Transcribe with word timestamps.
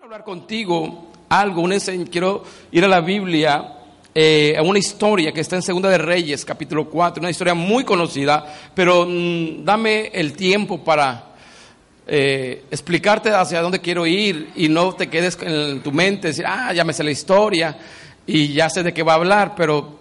Quiero 0.00 0.14
hablar 0.14 0.24
contigo 0.24 1.10
algo, 1.28 1.68
quiero 2.10 2.42
ir 2.72 2.82
a 2.86 2.88
la 2.88 3.02
Biblia, 3.02 3.74
eh, 4.14 4.54
a 4.56 4.62
una 4.62 4.78
historia 4.78 5.30
que 5.30 5.42
está 5.42 5.56
en 5.56 5.62
Segunda 5.62 5.90
de 5.90 5.98
Reyes, 5.98 6.42
capítulo 6.42 6.88
4, 6.88 7.20
una 7.20 7.28
historia 7.28 7.52
muy 7.52 7.84
conocida, 7.84 8.46
pero 8.74 9.04
mm, 9.06 9.62
dame 9.62 10.06
el 10.14 10.32
tiempo 10.32 10.82
para 10.82 11.34
eh, 12.06 12.64
explicarte 12.70 13.28
hacia 13.28 13.60
dónde 13.60 13.80
quiero 13.80 14.06
ir 14.06 14.52
y 14.56 14.70
no 14.70 14.94
te 14.94 15.10
quedes 15.10 15.36
en 15.42 15.82
tu 15.82 15.92
mente, 15.92 16.28
decir, 16.28 16.46
ah, 16.48 16.72
ya 16.72 16.82
la 16.82 17.10
historia 17.10 17.76
y 18.26 18.54
ya 18.54 18.70
sé 18.70 18.82
de 18.82 18.94
qué 18.94 19.02
va 19.02 19.12
a 19.12 19.16
hablar, 19.16 19.54
pero 19.54 19.98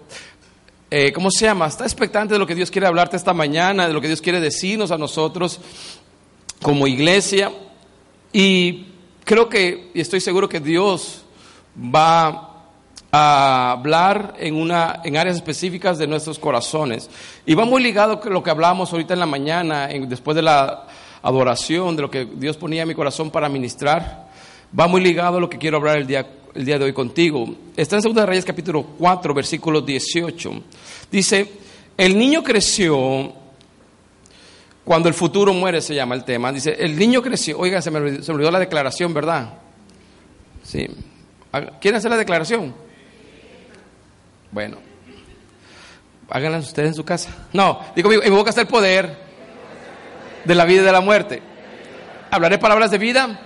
eh, 0.89 1.11
¿cómo 1.11 1.29
se 1.29 1.43
llama? 1.43 1.67
Está 1.67 1.83
expectante 1.83 2.35
de 2.35 2.39
lo 2.39 2.47
que 2.47 2.55
Dios 2.55 2.71
quiere 2.71 2.87
hablarte 2.87 3.17
esta 3.17 3.33
mañana, 3.33 3.85
de 3.85 3.93
lo 3.93 3.99
que 3.99 4.07
Dios 4.07 4.21
quiere 4.21 4.39
decirnos 4.39 4.91
a 4.91 4.97
nosotros 4.97 5.59
como 6.61 6.87
iglesia. 6.87 7.51
Y 8.31 8.88
creo 9.29 9.47
que, 9.47 9.91
y 9.93 10.01
estoy 10.01 10.21
seguro 10.21 10.49
que 10.49 10.59
Dios 10.59 11.21
va 11.77 12.63
a 13.11 13.71
hablar 13.73 14.33
en, 14.39 14.55
una, 14.55 15.01
en 15.03 15.17
áreas 15.17 15.35
específicas 15.35 15.99
de 15.99 16.07
nuestros 16.07 16.39
corazones. 16.39 17.11
Y 17.45 17.53
va 17.53 17.63
muy 17.63 17.83
ligado 17.83 18.19
con 18.19 18.33
lo 18.33 18.41
que 18.41 18.49
hablamos 18.49 18.91
ahorita 18.91 19.13
en 19.13 19.19
la 19.19 19.27
mañana, 19.27 19.87
después 20.07 20.33
de 20.33 20.41
la 20.41 20.87
adoración, 21.21 21.95
de 21.95 22.01
lo 22.01 22.09
que 22.09 22.25
Dios 22.25 22.57
ponía 22.57 22.81
en 22.81 22.87
mi 22.87 22.95
corazón 22.95 23.29
para 23.29 23.47
ministrar. 23.49 24.29
Va 24.77 24.87
muy 24.87 24.99
ligado 24.99 25.37
a 25.37 25.39
lo 25.39 25.47
que 25.47 25.59
quiero 25.59 25.77
hablar 25.77 25.97
el 25.97 26.07
día, 26.07 26.25
el 26.55 26.65
día 26.65 26.79
de 26.79 26.85
hoy 26.85 26.93
contigo. 26.93 27.47
Está 27.77 27.97
en 27.97 28.01
2 28.01 28.15
de 28.15 28.25
Reyes 28.25 28.45
capítulo 28.45 28.83
4, 28.97 29.31
versículo 29.35 29.81
18. 29.81 30.53
Dice, 31.11 31.51
el 31.95 32.17
niño 32.17 32.43
creció 32.43 33.31
cuando 34.89 35.07
el 35.07 35.13
futuro 35.13 35.53
muere 35.53 35.81
se 35.81 35.93
llama 35.93 36.15
el 36.15 36.23
tema. 36.23 36.51
Dice, 36.51 36.75
el 36.79 36.97
niño 36.97 37.21
creció. 37.21 37.59
Oiga, 37.59 37.79
se 37.79 37.91
me, 37.91 37.99
olvidó- 37.99 38.49
la 38.49 38.57
declaración, 38.57 39.13
¿verdad? 39.13 39.53
Sí. 40.63 40.87
¿Quieren 41.79 41.99
hacer 41.99 42.09
la 42.09 42.17
declaración? 42.17 42.73
Bueno. 44.51 44.77
Háganla 46.27 46.57
ustedes 46.57 46.87
en 46.87 46.95
su 46.95 47.05
casa. 47.05 47.29
No, 47.53 47.81
digo, 47.95 48.11
está 48.47 48.61
el 48.61 48.67
poder 48.67 49.15
de 50.43 50.55
la 50.55 50.65
vida 50.65 50.81
y 50.81 50.85
de 50.85 50.91
la 50.91 51.01
muerte. 51.01 51.39
Hablaré 52.31 52.57
palabras 52.57 52.89
de 52.89 52.97
vida, 52.97 53.39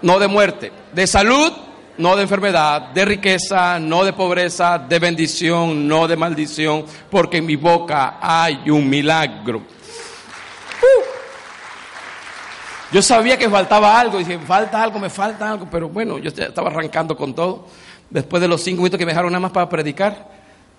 no 0.00 0.18
de 0.18 0.26
muerte. 0.26 0.72
De 0.94 1.06
salud, 1.06 1.52
no 1.98 2.16
de 2.16 2.22
enfermedad. 2.22 2.92
De 2.92 3.04
riqueza, 3.04 3.78
no 3.78 4.04
de 4.06 4.14
pobreza. 4.14 4.78
De 4.78 4.98
bendición, 5.00 5.86
no 5.86 6.08
de 6.08 6.16
maldición. 6.16 6.86
Porque 7.10 7.36
en 7.36 7.44
mi 7.44 7.56
boca 7.56 8.16
hay 8.22 8.70
un 8.70 8.88
milagro. 8.88 9.76
Yo 12.90 13.02
sabía 13.02 13.36
que 13.36 13.50
faltaba 13.50 14.00
algo, 14.00 14.18
dije, 14.18 14.38
falta 14.38 14.82
algo, 14.82 14.98
me 14.98 15.10
falta 15.10 15.50
algo, 15.50 15.68
pero 15.70 15.90
bueno, 15.90 16.18
yo 16.18 16.30
estaba 16.30 16.70
arrancando 16.70 17.16
con 17.16 17.34
todo, 17.34 17.66
después 18.08 18.40
de 18.40 18.48
los 18.48 18.62
cinco 18.62 18.78
minutos 18.78 18.98
que 18.98 19.04
me 19.04 19.12
dejaron 19.12 19.30
nada 19.30 19.40
más 19.40 19.52
para 19.52 19.68
predicar, 19.68 20.26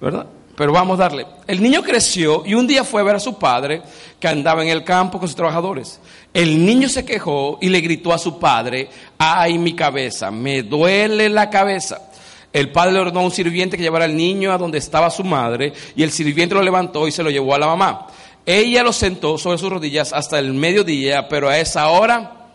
¿verdad? 0.02 0.26
Pero 0.56 0.74
vamos 0.74 1.00
a 1.00 1.04
darle. 1.04 1.26
El 1.46 1.62
niño 1.62 1.84
creció 1.84 2.44
y 2.46 2.56
un 2.56 2.66
día 2.66 2.84
fue 2.84 3.02
a 3.02 3.04
ver 3.04 3.16
a 3.16 3.20
su 3.20 3.38
padre 3.38 3.84
que 4.20 4.28
andaba 4.28 4.64
en 4.64 4.70
el 4.70 4.84
campo 4.84 5.20
con 5.20 5.28
sus 5.28 5.36
trabajadores. 5.36 6.02
El 6.34 6.66
niño 6.66 6.90
se 6.90 7.06
quejó 7.06 7.60
y 7.62 7.70
le 7.70 7.80
gritó 7.80 8.12
a 8.12 8.18
su 8.18 8.40
padre, 8.40 8.90
ay 9.18 9.60
mi 9.60 9.74
cabeza, 9.74 10.32
me 10.32 10.64
duele 10.64 11.30
la 11.30 11.50
cabeza. 11.50 12.10
El 12.52 12.72
padre 12.72 12.94
le 12.94 13.00
ordenó 13.00 13.20
a 13.20 13.24
un 13.24 13.32
sirviente 13.32 13.78
que 13.78 13.84
llevara 13.84 14.06
al 14.06 14.18
niño 14.18 14.52
a 14.52 14.58
donde 14.58 14.80
estaba 14.80 15.12
su 15.12 15.24
madre 15.24 15.72
y 15.96 16.02
el 16.02 16.12
sirviente 16.12 16.56
lo 16.56 16.64
levantó 16.64 17.08
y 17.08 17.12
se 17.12 17.22
lo 17.22 17.30
llevó 17.30 17.54
a 17.54 17.60
la 17.60 17.68
mamá. 17.68 18.08
Ella 18.45 18.84
lo 18.84 18.94
sentó 18.94 19.38
sobre 19.38 19.58
sus 19.58 19.70
rodillas 19.70 20.14
hasta 20.14 20.40
el 20.40 20.54
mediodía, 20.54 21.28
pero 21.28 21.50
a 21.50 21.59
esa 21.59 21.90
hora 21.90 22.48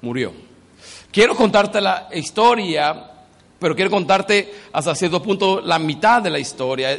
murió. 0.00 0.32
Quiero 1.12 1.34
contarte 1.34 1.80
la 1.80 2.08
historia, 2.12 3.10
pero 3.58 3.74
quiero 3.74 3.90
contarte 3.90 4.52
hasta 4.72 4.94
cierto 4.94 5.22
punto 5.22 5.60
la 5.60 5.78
mitad 5.78 6.20
de 6.20 6.30
la 6.30 6.38
historia, 6.38 6.98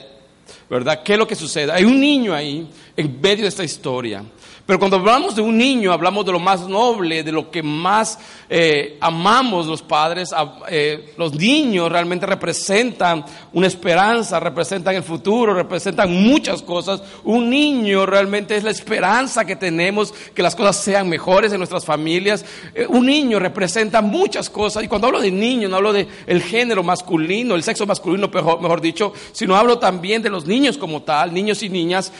¿verdad? 0.69 1.03
¿Qué 1.03 1.13
es 1.13 1.19
lo 1.19 1.27
que 1.27 1.35
sucede? 1.35 1.71
Hay 1.71 1.83
un 1.83 1.99
niño 1.99 2.33
ahí 2.33 2.67
en 2.95 3.21
medio 3.21 3.43
de 3.43 3.49
esta 3.49 3.63
historia. 3.63 4.23
Pero 4.67 4.79
cuando 4.79 4.97
hablamos 4.97 5.33
de 5.33 5.41
un 5.41 5.57
niño, 5.57 5.93
hablamos 5.93 6.25
de 6.25 6.33
lo 6.33 6.39
más 6.39 6.67
noble, 6.67 7.23
de 7.23 7.31
lo 7.31 7.49
que 7.49 7.63
más 7.63 8.19
eh, 8.49 8.97
amamos 8.99 9.65
los 9.65 9.81
padres. 9.81 10.35
Eh, 10.69 11.13
los 11.15 11.33
niños 11.33 11.89
realmente 11.89 12.25
representan 12.25 13.23
una 13.53 13.67
esperanza, 13.67 14.41
representan 14.41 14.95
el 14.95 15.03
futuro, 15.03 15.53
representan 15.53 16.11
muchas 16.11 16.61
cosas. 16.61 17.01
Un 17.23 17.49
niño 17.49 18.05
realmente 18.05 18.57
es 18.57 18.65
la 18.65 18.71
esperanza 18.71 19.45
que 19.45 19.55
tenemos, 19.55 20.13
que 20.33 20.43
las 20.43 20.53
cosas 20.53 20.75
sean 20.75 21.07
mejores 21.07 21.53
en 21.53 21.59
nuestras 21.59 21.85
familias. 21.85 22.43
Eh, 22.75 22.85
un 22.89 23.05
niño 23.05 23.39
representa 23.39 24.01
muchas 24.01 24.49
cosas. 24.49 24.83
Y 24.83 24.89
cuando 24.89 25.07
hablo 25.07 25.21
de 25.21 25.31
niño, 25.31 25.69
no 25.69 25.77
hablo 25.77 25.93
de 25.93 26.09
el 26.25 26.41
género 26.41 26.83
masculino, 26.83 27.55
el 27.55 27.63
sexo 27.63 27.85
masculino, 27.85 28.27
mejor 28.27 28.81
dicho, 28.81 29.13
sino 29.31 29.55
hablo 29.55 29.79
también 29.79 30.21
de 30.21 30.29
los 30.29 30.45
niños 30.45 30.77
como 30.77 31.03
tal, 31.03 31.33
niños 31.33 31.63
y 31.63 31.69
niñas, 31.69 32.11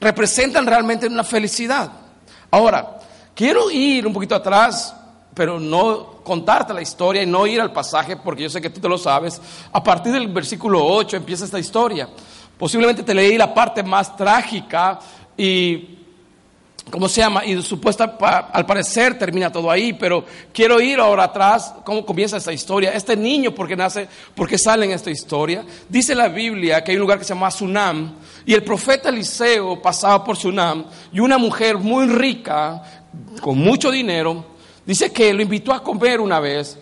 representan 0.00 0.66
realmente 0.66 1.06
una 1.06 1.24
felicidad. 1.24 1.90
Ahora, 2.50 2.98
quiero 3.34 3.70
ir 3.70 4.06
un 4.06 4.12
poquito 4.12 4.34
atrás, 4.34 4.94
pero 5.34 5.60
no 5.60 6.18
contarte 6.24 6.74
la 6.74 6.82
historia 6.82 7.22
y 7.22 7.26
no 7.26 7.46
ir 7.46 7.60
al 7.60 7.72
pasaje, 7.72 8.16
porque 8.16 8.42
yo 8.42 8.50
sé 8.50 8.60
que 8.60 8.70
tú 8.70 8.80
te 8.80 8.88
lo 8.88 8.98
sabes. 8.98 9.40
A 9.72 9.82
partir 9.82 10.12
del 10.12 10.28
versículo 10.28 10.84
8 10.84 11.16
empieza 11.16 11.44
esta 11.44 11.58
historia. 11.58 12.08
Posiblemente 12.58 13.02
te 13.02 13.14
leí 13.14 13.38
la 13.38 13.54
parte 13.54 13.82
más 13.82 14.16
trágica 14.16 14.98
y 15.36 15.97
¿cómo 16.90 17.08
se 17.08 17.20
llama? 17.20 17.44
Y 17.44 17.60
supuesta, 17.62 18.16
al 18.52 18.66
parecer 18.66 19.18
termina 19.18 19.50
todo 19.50 19.70
ahí, 19.70 19.92
pero 19.92 20.24
quiero 20.52 20.80
ir 20.80 21.00
ahora 21.00 21.24
atrás, 21.24 21.74
cómo 21.84 22.04
comienza 22.04 22.36
esta 22.36 22.52
historia. 22.52 22.92
Este 22.92 23.16
niño, 23.16 23.54
¿por 23.54 23.68
qué 23.68 23.76
nace? 23.76 24.08
¿Por 24.34 24.48
qué 24.48 24.58
sale 24.58 24.86
en 24.86 24.92
esta 24.92 25.10
historia? 25.10 25.64
Dice 25.88 26.14
la 26.14 26.28
Biblia 26.28 26.82
que 26.82 26.92
hay 26.92 26.96
un 26.96 27.02
lugar 27.02 27.18
que 27.18 27.24
se 27.24 27.34
llama 27.34 27.50
Sunam, 27.50 28.14
y 28.44 28.54
el 28.54 28.62
profeta 28.62 29.08
Eliseo 29.08 29.80
pasaba 29.80 30.24
por 30.24 30.36
Sunam, 30.36 30.84
y 31.12 31.20
una 31.20 31.38
mujer 31.38 31.78
muy 31.78 32.06
rica, 32.06 32.82
con 33.40 33.58
mucho 33.58 33.90
dinero, 33.90 34.44
dice 34.84 35.12
que 35.12 35.32
lo 35.32 35.42
invitó 35.42 35.72
a 35.72 35.82
comer 35.82 36.20
una 36.20 36.40
vez, 36.40 36.78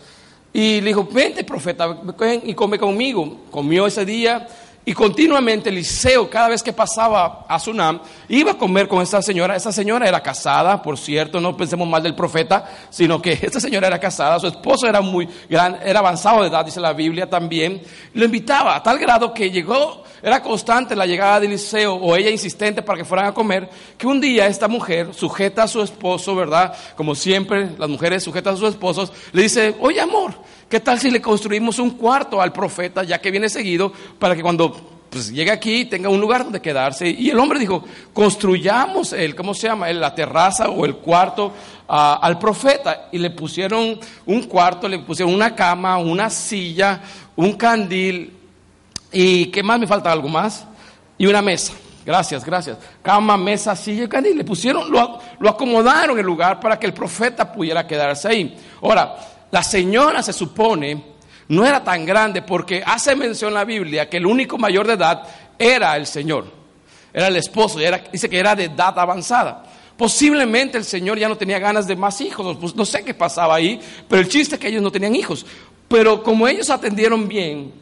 y 0.52 0.80
le 0.80 0.86
dijo, 0.86 1.06
vente 1.12 1.44
profeta, 1.44 1.98
y 2.44 2.54
come 2.54 2.78
conmigo. 2.78 3.42
Comió 3.50 3.86
ese 3.86 4.06
día 4.06 4.48
y 4.88 4.94
continuamente 4.94 5.68
Eliseo, 5.68 6.30
cada 6.30 6.48
vez 6.48 6.62
que 6.62 6.72
pasaba 6.72 7.44
a 7.48 7.58
Sunam, 7.58 8.00
iba 8.28 8.52
a 8.52 8.56
comer 8.56 8.86
con 8.86 9.02
esta 9.02 9.20
señora. 9.20 9.56
Esa 9.56 9.72
señora 9.72 10.06
era 10.06 10.22
casada, 10.22 10.80
por 10.80 10.96
cierto, 10.96 11.40
no 11.40 11.56
pensemos 11.56 11.88
mal 11.88 12.04
del 12.04 12.14
profeta, 12.14 12.70
sino 12.88 13.20
que 13.20 13.32
esta 13.42 13.58
señora 13.58 13.88
era 13.88 13.98
casada, 13.98 14.38
su 14.38 14.46
esposo 14.46 14.86
era 14.86 15.00
muy 15.00 15.28
gran, 15.50 15.80
era 15.84 15.98
avanzado 15.98 16.42
de 16.42 16.50
edad, 16.50 16.64
dice 16.64 16.78
la 16.78 16.92
Biblia 16.92 17.28
también. 17.28 17.82
Lo 18.14 18.26
invitaba 18.26 18.76
a 18.76 18.82
tal 18.84 19.00
grado 19.00 19.34
que 19.34 19.50
llegó, 19.50 20.04
era 20.22 20.40
constante 20.40 20.94
la 20.94 21.04
llegada 21.04 21.40
de 21.40 21.46
Eliseo 21.46 21.94
o 21.94 22.14
ella 22.14 22.30
insistente 22.30 22.80
para 22.80 22.98
que 22.98 23.04
fueran 23.04 23.26
a 23.26 23.34
comer, 23.34 23.68
que 23.98 24.06
un 24.06 24.20
día 24.20 24.46
esta 24.46 24.68
mujer, 24.68 25.12
sujeta 25.14 25.64
a 25.64 25.68
su 25.68 25.82
esposo, 25.82 26.36
¿verdad? 26.36 26.76
Como 26.96 27.16
siempre, 27.16 27.70
las 27.76 27.88
mujeres 27.88 28.22
sujetas 28.22 28.54
a 28.54 28.56
sus 28.56 28.68
esposos, 28.70 29.12
le 29.32 29.42
dice, 29.42 29.74
oye 29.80 30.00
amor, 30.00 30.34
¿qué 30.68 30.78
tal 30.78 31.00
si 31.00 31.10
le 31.10 31.20
construimos 31.20 31.78
un 31.78 31.90
cuarto 31.90 32.40
al 32.40 32.52
profeta, 32.52 33.02
ya 33.02 33.20
que 33.20 33.30
viene 33.30 33.48
seguido, 33.48 33.92
para 34.18 34.34
que 34.34 34.42
cuando 34.42 34.75
pues, 35.16 35.32
llegue 35.32 35.50
aquí 35.50 35.84
tenga 35.86 36.08
un 36.08 36.20
lugar 36.20 36.44
donde 36.44 36.60
quedarse? 36.60 37.08
Y 37.08 37.30
el 37.30 37.38
hombre 37.38 37.58
dijo, 37.58 37.84
construyamos 38.12 39.12
el, 39.12 39.34
¿cómo 39.34 39.54
se 39.54 39.68
llama? 39.68 39.90
La 39.92 40.14
terraza 40.14 40.68
o 40.68 40.84
el 40.84 40.96
cuarto 40.96 41.52
al 41.88 42.38
profeta. 42.38 43.08
Y 43.12 43.18
le 43.18 43.30
pusieron 43.30 43.98
un 44.26 44.42
cuarto, 44.44 44.88
le 44.88 44.98
pusieron 44.98 45.34
una 45.34 45.54
cama, 45.54 45.98
una 45.98 46.30
silla, 46.30 47.00
un 47.36 47.54
candil, 47.54 48.32
¿Y 49.12 49.46
qué 49.46 49.62
más 49.62 49.78
me 49.78 49.86
falta? 49.86 50.12
¿Algo 50.12 50.28
más? 50.28 50.66
Y 51.16 51.26
una 51.26 51.40
mesa. 51.40 51.72
Gracias, 52.04 52.44
gracias. 52.44 52.76
Cama, 53.02 53.36
mesa, 53.36 53.74
silla 53.74 54.04
y 54.04 54.08
candil. 54.08 54.36
Le 54.36 54.44
pusieron, 54.44 54.90
lo, 54.90 55.18
lo 55.38 55.48
acomodaron 55.48 56.18
el 56.18 56.26
lugar 56.26 56.60
para 56.60 56.78
que 56.78 56.86
el 56.86 56.92
profeta 56.92 57.50
pudiera 57.50 57.86
quedarse 57.86 58.28
ahí. 58.28 58.56
Ahora, 58.82 59.16
la 59.50 59.62
señora 59.62 60.22
se 60.22 60.34
supone 60.34 61.15
no 61.48 61.64
era 61.64 61.84
tan 61.84 62.04
grande 62.04 62.42
porque 62.42 62.82
hace 62.84 63.14
mención 63.14 63.54
la 63.54 63.64
Biblia 63.64 64.08
que 64.08 64.16
el 64.16 64.26
único 64.26 64.58
mayor 64.58 64.86
de 64.86 64.94
edad 64.94 65.22
era 65.58 65.96
el 65.96 66.06
Señor. 66.06 66.46
Era 67.12 67.28
el 67.28 67.36
esposo. 67.36 67.80
Era, 67.80 67.98
dice 68.12 68.28
que 68.28 68.38
era 68.38 68.54
de 68.54 68.64
edad 68.64 68.98
avanzada. 68.98 69.64
Posiblemente 69.96 70.76
el 70.76 70.84
Señor 70.84 71.18
ya 71.18 71.28
no 71.28 71.36
tenía 71.36 71.58
ganas 71.58 71.86
de 71.86 71.96
más 71.96 72.20
hijos. 72.20 72.56
Pues 72.60 72.74
no 72.74 72.84
sé 72.84 73.04
qué 73.04 73.14
pasaba 73.14 73.54
ahí, 73.54 73.80
pero 74.08 74.20
el 74.20 74.28
chiste 74.28 74.56
es 74.56 74.60
que 74.60 74.68
ellos 74.68 74.82
no 74.82 74.90
tenían 74.90 75.14
hijos. 75.14 75.46
Pero 75.88 76.22
como 76.22 76.48
ellos 76.48 76.68
atendieron 76.68 77.28
bien, 77.28 77.72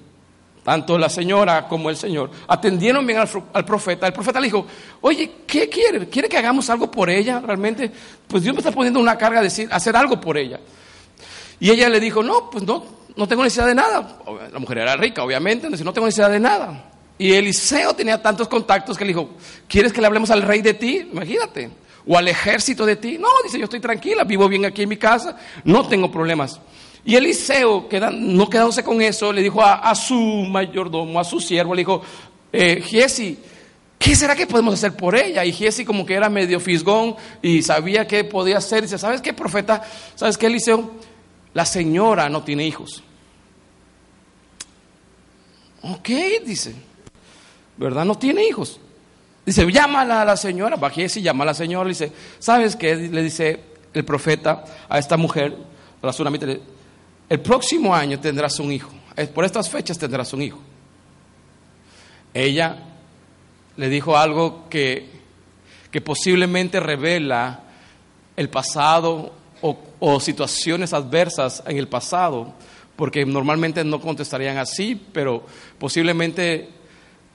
tanto 0.62 0.98
la 0.98 1.08
señora 1.08 1.66
como 1.66 1.90
el 1.90 1.96
señor, 1.96 2.30
atendieron 2.46 3.06
bien 3.06 3.18
al 3.18 3.64
profeta. 3.64 4.06
El 4.06 4.12
profeta 4.12 4.40
le 4.40 4.46
dijo, 4.46 4.66
oye, 5.00 5.32
¿qué 5.46 5.68
quiere? 5.68 6.06
¿Quiere 6.08 6.28
que 6.28 6.36
hagamos 6.36 6.68
algo 6.70 6.90
por 6.90 7.08
ella? 7.08 7.40
Realmente, 7.40 7.90
pues 8.28 8.42
Dios 8.42 8.54
me 8.54 8.60
está 8.60 8.70
poniendo 8.70 9.00
una 9.00 9.16
carga 9.16 9.40
de 9.40 9.44
decir, 9.44 9.68
hacer 9.72 9.96
algo 9.96 10.20
por 10.20 10.36
ella. 10.36 10.60
Y 11.60 11.70
ella 11.70 11.88
le 11.88 11.98
dijo, 11.98 12.22
no, 12.22 12.50
pues 12.50 12.62
no, 12.64 12.84
no 13.16 13.28
tengo 13.28 13.42
necesidad 13.44 13.66
de 13.66 13.74
nada. 13.74 14.18
La 14.52 14.58
mujer 14.58 14.78
era 14.78 14.96
rica, 14.96 15.22
obviamente, 15.22 15.68
no 15.68 15.92
tengo 15.92 16.06
necesidad 16.06 16.30
de 16.30 16.40
nada. 16.40 16.90
Y 17.16 17.32
Eliseo 17.32 17.94
tenía 17.94 18.20
tantos 18.20 18.48
contactos 18.48 18.98
que 18.98 19.04
le 19.04 19.08
dijo, 19.08 19.30
¿quieres 19.68 19.92
que 19.92 20.00
le 20.00 20.06
hablemos 20.06 20.30
al 20.30 20.42
rey 20.42 20.62
de 20.62 20.74
ti? 20.74 21.08
Imagínate. 21.12 21.70
O 22.06 22.18
al 22.18 22.26
ejército 22.28 22.84
de 22.84 22.96
ti. 22.96 23.18
No, 23.18 23.28
dice, 23.44 23.58
yo 23.58 23.64
estoy 23.64 23.80
tranquila, 23.80 24.24
vivo 24.24 24.48
bien 24.48 24.64
aquí 24.64 24.82
en 24.82 24.88
mi 24.88 24.96
casa, 24.96 25.36
no 25.62 25.86
tengo 25.86 26.10
problemas. 26.10 26.60
Y 27.04 27.14
Eliseo, 27.16 27.88
no 28.12 28.48
quedándose 28.48 28.82
con 28.82 29.00
eso, 29.00 29.32
le 29.32 29.42
dijo 29.42 29.62
a, 29.62 29.94
su 29.94 30.16
mayordomo, 30.16 31.20
a 31.20 31.24
su 31.24 31.38
siervo, 31.38 31.74
le 31.74 31.82
dijo, 31.82 32.02
eh, 32.52 32.82
¿qué 33.98 34.16
será 34.16 34.34
que 34.34 34.46
podemos 34.46 34.74
hacer 34.74 34.96
por 34.96 35.14
ella? 35.14 35.44
Y 35.44 35.52
Giesi 35.52 35.84
como 35.84 36.04
que 36.04 36.14
era 36.14 36.28
medio 36.30 36.58
fisgón 36.60 37.14
y 37.42 37.62
sabía 37.62 38.06
qué 38.06 38.24
podía 38.24 38.58
hacer. 38.58 38.82
dice, 38.82 38.98
¿sabes 38.98 39.20
qué, 39.20 39.34
profeta? 39.34 39.82
¿Sabes 40.14 40.38
qué, 40.38 40.46
Eliseo? 40.46 40.90
La 41.54 41.64
señora 41.64 42.28
no 42.28 42.42
tiene 42.42 42.66
hijos. 42.66 43.02
Ok, 45.82 46.08
dice, 46.44 46.74
¿verdad? 47.76 48.04
No 48.04 48.16
tiene 48.16 48.46
hijos. 48.46 48.80
Dice, 49.46 49.70
llámala 49.70 50.22
a 50.22 50.24
la 50.24 50.36
señora. 50.36 50.76
Va 50.76 50.90
Giesi, 50.90 51.22
llama 51.22 51.44
a 51.44 51.48
la 51.48 51.54
señora. 51.54 51.84
Le 51.84 51.90
dice, 51.90 52.12
¿sabes 52.38 52.76
qué? 52.76 52.96
Le 52.96 53.22
dice 53.22 53.60
el 53.92 54.04
profeta 54.04 54.64
a 54.88 54.98
esta 54.98 55.16
mujer, 55.16 55.56
a 56.02 56.06
la 56.06 56.12
el 57.28 57.40
próximo 57.40 57.94
año 57.94 58.20
tendrás 58.20 58.58
un 58.60 58.72
hijo. 58.72 58.90
Por 59.34 59.44
estas 59.44 59.70
fechas 59.70 59.98
tendrás 59.98 60.32
un 60.32 60.42
hijo. 60.42 60.60
Ella 62.34 62.76
le 63.76 63.88
dijo 63.88 64.16
algo 64.16 64.68
que, 64.68 65.08
que 65.90 66.00
posiblemente 66.00 66.80
revela 66.80 67.60
el 68.36 68.50
pasado 68.50 69.32
o, 70.00 70.20
situaciones 70.20 70.92
adversas 70.92 71.62
en 71.66 71.78
el 71.78 71.88
pasado, 71.88 72.52
porque 72.96 73.24
normalmente 73.24 73.82
no 73.82 74.00
contestarían 74.00 74.58
así, 74.58 75.00
pero 75.12 75.44
posiblemente 75.78 76.68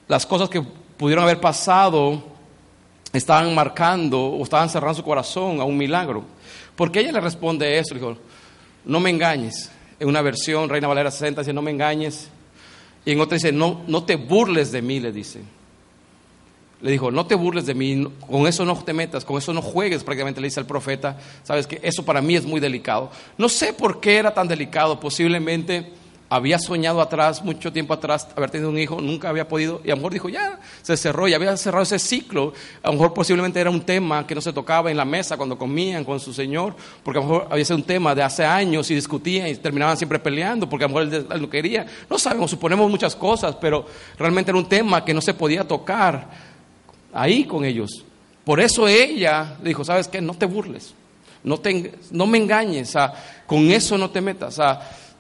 las 0.08 0.26
cosas 0.26 0.50
que 0.50 0.62
pudieron 0.98 1.24
haber 1.24 1.40
pasado 1.40 2.24
estaban 3.12 3.54
marcando 3.56 4.22
o 4.22 4.44
estaban 4.44 4.70
cerrando 4.70 4.96
su 4.96 5.04
corazón 5.04 5.60
a 5.60 5.64
un 5.64 5.76
milagro. 5.76 6.24
Porque 6.76 7.00
ella 7.00 7.12
le 7.12 7.22
responde 7.22 7.70
le 7.70 8.00
dijo, 8.00 8.18
no 8.86 9.00
me 9.00 9.10
engañes. 9.10 9.72
En 10.00 10.08
una 10.08 10.22
versión, 10.22 10.70
Reina 10.70 10.88
Valera 10.88 11.12
60, 11.12 11.42
dice, 11.42 11.52
no 11.52 11.62
me 11.62 11.72
engañes. 11.72 12.30
Y 13.06 13.12
en 13.12 13.20
otra 13.20 13.36
dice, 13.36 13.52
no, 13.52 13.82
no 13.88 14.04
te 14.04 14.16
burles 14.16 14.72
de 14.72 14.82
mí, 14.82 15.00
le 15.00 15.12
dice. 15.12 15.42
Le 16.82 16.92
dijo, 16.92 17.12
no 17.12 17.26
te 17.26 17.36
burles 17.36 17.66
de 17.66 17.74
mí, 17.74 18.08
con 18.26 18.48
eso 18.48 18.64
no 18.64 18.82
te 18.84 18.94
metas, 18.94 19.26
con 19.26 19.38
eso 19.38 19.54
no 19.54 19.62
juegues, 19.62 20.04
prácticamente 20.04 20.40
le 20.40 20.48
dice 20.48 20.62
al 20.62 20.66
profeta, 20.66 21.18
sabes 21.44 21.68
que 21.68 21.80
eso 21.84 22.06
para 22.06 22.22
mí 22.22 22.36
es 22.36 22.46
muy 22.46 22.62
delicado. 22.62 23.12
No 23.38 23.50
sé 23.50 23.74
por 23.74 24.00
qué 24.00 24.18
era 24.18 24.34
tan 24.34 24.48
delicado, 24.48 25.00
posiblemente 25.00 25.92
había 26.30 26.60
soñado 26.60 27.02
atrás, 27.02 27.44
mucho 27.44 27.74
tiempo 27.74 27.94
atrás, 27.94 28.28
haber 28.36 28.52
tenido 28.52 28.70
un 28.70 28.78
hijo, 28.78 29.02
nunca 29.02 29.30
había 29.30 29.48
podido, 29.48 29.82
y 29.84 29.90
a 29.90 29.94
lo 29.94 29.98
mejor 29.98 30.14
dijo, 30.14 30.30
ya, 30.30 30.60
se 30.84 30.96
cerró, 30.96 31.28
y 31.28 31.34
había 31.34 31.58
cerrado 31.58 31.84
ese 31.84 31.98
ciclo. 31.98 32.54
A 32.84 32.88
lo 32.88 32.94
mejor 32.94 33.14
posiblemente 33.14 33.60
era 33.60 33.72
un 33.72 33.82
tema 33.82 34.26
que 34.28 34.36
no 34.36 34.42
se 34.42 34.54
tocaba 34.54 34.92
en 34.92 34.98
la 34.98 35.06
mesa 35.06 35.38
cuando 35.38 35.58
comían 35.58 36.06
con 36.06 36.20
su 36.20 36.32
Señor, 36.32 36.76
porque 37.04 37.20
a 37.20 37.24
lo 37.24 37.28
mejor 37.28 37.48
había 37.50 37.66
sido 37.66 37.78
un 37.78 37.84
tema 37.84 38.14
de 38.14 38.22
hace 38.22 38.46
años 38.46 38.90
y 38.92 38.96
discutían 38.96 39.48
y 39.48 39.56
terminaban 39.56 39.98
siempre 39.98 40.20
peleando, 40.20 40.70
porque 40.70 40.86
a 40.86 40.88
lo 40.88 40.94
mejor 40.94 41.14
él, 41.32 41.42
no 41.42 41.50
quería. 41.50 41.88
No 42.10 42.20
sabemos, 42.20 42.52
suponemos 42.52 42.90
muchas 42.90 43.16
cosas, 43.16 43.56
pero 43.60 43.86
realmente 44.18 44.52
era 44.52 44.58
un 44.58 44.70
tema 44.70 45.04
que 45.04 45.16
no 45.16 45.22
se 45.22 45.34
podía 45.34 45.68
tocar 45.68 46.49
ahí 47.14 47.46
con 47.46 47.66
ellos. 47.66 48.06
Por 48.44 48.60
eso 48.60 48.88
ella 48.88 49.58
dijo, 49.64 49.84
¿sabes 49.84 50.08
qué? 50.08 50.22
No 50.22 50.34
te 50.34 50.46
burles, 50.46 50.94
no, 51.44 52.28
me 52.28 52.38
engañes, 52.38 52.94
con 53.46 53.72
eso 53.72 53.98
no 53.98 54.10
te 54.10 54.22
metas 54.22 54.60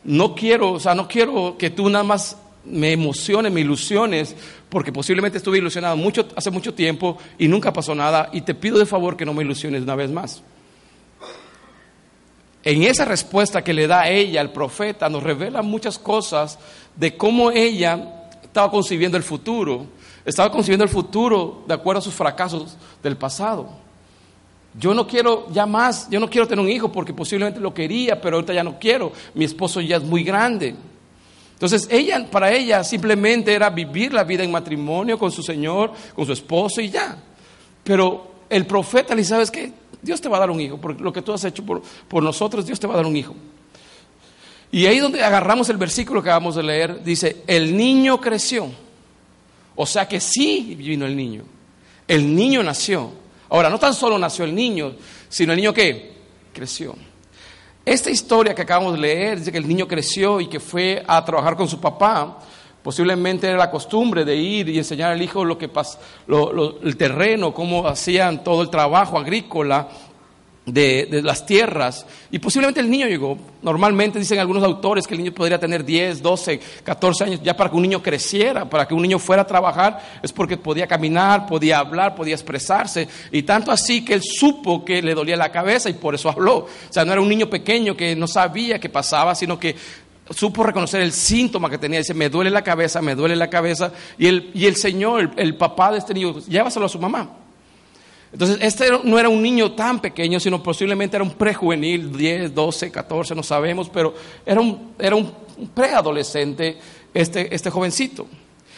no 0.03 0.33
quiero, 0.33 0.77
no 0.95 1.07
quiero 1.07 1.57
que 1.57 1.69
tú 1.69 1.89
nada 1.89 2.03
más 2.03 2.37
me 2.65 2.91
emociones, 2.91 3.51
me 3.51 3.61
ilusiones, 3.61 4.35
porque 4.69 4.91
posiblemente 4.91 5.37
estuve 5.37 5.57
ilusionado 5.57 5.97
mucho, 5.97 6.27
hace 6.35 6.51
mucho 6.51 6.73
tiempo 6.73 7.17
y 7.37 7.47
nunca 7.47 7.73
pasó 7.73 7.95
nada, 7.95 8.29
y 8.31 8.41
te 8.41 8.53
pido 8.53 8.77
de 8.77 8.85
favor 8.85 9.17
que 9.17 9.25
no 9.25 9.33
me 9.33 9.43
ilusiones 9.43 9.83
una 9.83 9.95
vez 9.95 10.09
más. 10.09 10.41
En 12.63 12.83
esa 12.83 13.05
respuesta 13.05 13.63
que 13.63 13.73
le 13.73 13.87
da 13.87 14.09
ella, 14.09 14.41
el 14.41 14.51
profeta, 14.51 15.09
nos 15.09 15.23
revela 15.23 15.61
muchas 15.61 15.97
cosas 15.97 16.59
de 16.95 17.15
cómo 17.15 17.51
ella 17.51 18.27
estaba 18.43 18.69
concibiendo 18.69 19.17
el 19.17 19.23
futuro, 19.23 19.85
estaba 20.29 20.51
concibiendo 20.51 20.83
el 20.83 20.89
futuro 20.89 21.63
de 21.67 21.73
acuerdo 21.73 21.99
a 21.99 22.01
sus 22.03 22.13
fracasos 22.13 22.77
del 23.01 23.17
pasado. 23.17 23.69
Yo 24.79 24.93
no 24.93 25.07
quiero 25.07 25.47
ya 25.51 25.65
más, 25.65 26.07
yo 26.09 26.19
no 26.19 26.29
quiero 26.29 26.47
tener 26.47 26.63
un 26.63 26.69
hijo 26.69 26.91
porque 26.91 27.13
posiblemente 27.13 27.59
lo 27.59 27.73
quería, 27.73 28.21
pero 28.21 28.37
ahorita 28.37 28.53
ya 28.53 28.63
no 28.63 28.77
quiero. 28.79 29.11
Mi 29.33 29.45
esposo 29.45 29.81
ya 29.81 29.97
es 29.97 30.03
muy 30.03 30.23
grande. 30.23 30.75
Entonces, 31.53 31.87
ella, 31.91 32.25
para 32.29 32.51
ella 32.53 32.83
simplemente 32.83 33.53
era 33.53 33.69
vivir 33.69 34.13
la 34.13 34.23
vida 34.23 34.43
en 34.43 34.51
matrimonio 34.51 35.17
con 35.17 35.31
su 35.31 35.41
Señor, 35.41 35.91
con 36.15 36.25
su 36.25 36.31
esposo 36.31 36.79
y 36.79 36.89
ya. 36.89 37.17
Pero 37.83 38.31
el 38.49 38.65
profeta 38.65 39.15
le 39.15 39.21
dice, 39.21 39.31
¿sabes 39.31 39.51
qué? 39.51 39.73
Dios 40.01 40.21
te 40.21 40.29
va 40.29 40.37
a 40.37 40.41
dar 40.41 40.51
un 40.51 40.61
hijo, 40.61 40.77
porque 40.77 41.03
lo 41.03 41.11
que 41.11 41.21
tú 41.21 41.33
has 41.33 41.43
hecho 41.43 41.65
por, 41.65 41.81
por 42.07 42.23
nosotros, 42.23 42.65
Dios 42.65 42.79
te 42.79 42.87
va 42.87 42.93
a 42.93 42.97
dar 42.97 43.05
un 43.05 43.17
hijo. 43.17 43.35
Y 44.71 44.85
ahí 44.85 44.99
donde 44.99 45.23
agarramos 45.23 45.67
el 45.69 45.77
versículo 45.77 46.21
que 46.21 46.29
acabamos 46.29 46.55
de 46.55 46.63
leer, 46.63 47.03
dice, 47.03 47.43
el 47.47 47.75
niño 47.75 48.21
creció. 48.21 48.69
O 49.81 49.85
sea 49.85 50.09
que 50.09 50.19
sí 50.19 50.75
vino 50.77 51.05
el 51.05 51.15
niño. 51.15 51.43
El 52.05 52.35
niño 52.35 52.61
nació. 52.61 53.11
Ahora, 53.47 53.69
no 53.69 53.79
tan 53.79 53.93
solo 53.93 54.19
nació 54.19 54.43
el 54.43 54.53
niño, 54.53 54.91
sino 55.29 55.53
el 55.53 55.57
niño 55.57 55.73
que 55.73 56.15
creció. 56.51 56.97
Esta 57.85 58.11
historia 58.11 58.53
que 58.53 58.63
acabamos 58.63 58.95
de 58.95 58.99
leer 58.99 59.39
dice 59.39 59.53
que 59.53 59.57
el 59.57 59.65
niño 59.65 59.87
creció 59.87 60.41
y 60.41 60.47
que 60.47 60.59
fue 60.59 61.01
a 61.07 61.23
trabajar 61.23 61.55
con 61.55 61.69
su 61.69 61.79
papá. 61.79 62.39
Posiblemente 62.83 63.47
era 63.47 63.57
la 63.57 63.71
costumbre 63.71 64.25
de 64.25 64.35
ir 64.35 64.67
y 64.67 64.77
enseñar 64.77 65.11
al 65.11 65.21
hijo 65.21 65.45
lo 65.45 65.57
que 65.57 65.69
el 66.83 66.97
terreno, 66.97 67.53
cómo 67.53 67.87
hacían 67.87 68.43
todo 68.43 68.61
el 68.61 68.69
trabajo 68.69 69.17
agrícola 69.17 69.87
de, 70.73 71.21
las 71.23 71.45
tierras. 71.45 72.05
Y 72.31 72.39
posiblemente 72.39 72.79
el 72.79 72.89
niño 72.89 73.07
llegó. 73.07 73.37
Normalmente 73.61 74.19
dicen 74.19 74.39
algunos 74.39 74.63
autores 74.63 75.07
que 75.07 75.13
el 75.13 75.19
niño 75.19 75.33
podría 75.33 75.59
tener 75.59 75.83
10, 75.83 76.21
12, 76.21 76.59
14 76.83 77.23
años 77.23 77.39
ya 77.43 77.55
para 77.55 77.69
que 77.69 77.75
un 77.75 77.81
niño 77.81 78.01
creciera, 78.01 78.69
para 78.69 78.87
que 78.87 78.93
un 78.93 79.01
niño 79.01 79.19
fuera 79.19 79.43
a 79.43 79.47
trabajar, 79.47 80.01
es 80.21 80.31
porque 80.31 80.57
podía 80.57 80.87
caminar, 80.87 81.47
podía 81.47 81.79
hablar, 81.79 82.15
podía 82.15 82.35
expresarse. 82.35 83.07
Y 83.31 83.43
tanto 83.43 83.71
así 83.71 84.03
que 84.03 84.13
él 84.13 84.21
supo 84.23 84.83
que 84.85 85.01
le 85.01 85.13
dolía 85.13 85.35
la 85.35 85.51
cabeza 85.51 85.89
y 85.89 85.93
por 85.93 86.15
eso 86.15 86.29
habló. 86.29 86.57
O 86.57 86.67
sea, 86.89 87.05
no 87.05 87.11
era 87.11 87.21
un 87.21 87.29
niño 87.29 87.49
pequeño 87.49 87.95
que 87.95 88.15
no 88.15 88.27
sabía 88.27 88.79
qué 88.79 88.89
pasaba, 88.89 89.35
sino 89.35 89.59
que 89.59 89.75
supo 90.29 90.63
reconocer 90.63 91.01
el 91.01 91.11
síntoma 91.11 91.69
que 91.69 91.77
tenía. 91.77 91.99
Dice, 91.99 92.13
me 92.13 92.29
duele 92.29 92.49
la 92.49 92.63
cabeza, 92.63 93.01
me 93.01 93.15
duele 93.15 93.35
la 93.35 93.49
cabeza. 93.49 93.91
Y 94.17 94.27
el, 94.27 94.51
y 94.53 94.65
el 94.65 94.75
Señor, 94.75 95.21
el, 95.21 95.31
el 95.37 95.55
papá 95.55 95.91
de 95.91 95.97
este 95.97 96.13
niño, 96.13 96.39
llévaselo 96.39 96.85
a 96.85 96.89
su 96.89 96.99
mamá. 96.99 97.29
Entonces, 98.31 98.57
este 98.61 98.87
no 99.03 99.17
era 99.17 99.29
un 99.29 99.41
niño 99.41 99.71
tan 99.71 99.99
pequeño, 99.99 100.39
sino 100.39 100.61
posiblemente 100.61 101.17
era 101.17 101.23
un 101.23 101.31
prejuvenil, 101.31 102.15
10, 102.15 102.53
12, 102.53 102.91
14, 102.91 103.35
no 103.35 103.43
sabemos, 103.43 103.89
pero 103.89 104.13
era 104.45 104.61
un, 104.61 104.93
era 104.99 105.15
un 105.15 105.31
preadolescente 105.73 106.77
este, 107.13 107.53
este 107.53 107.69
jovencito. 107.69 108.27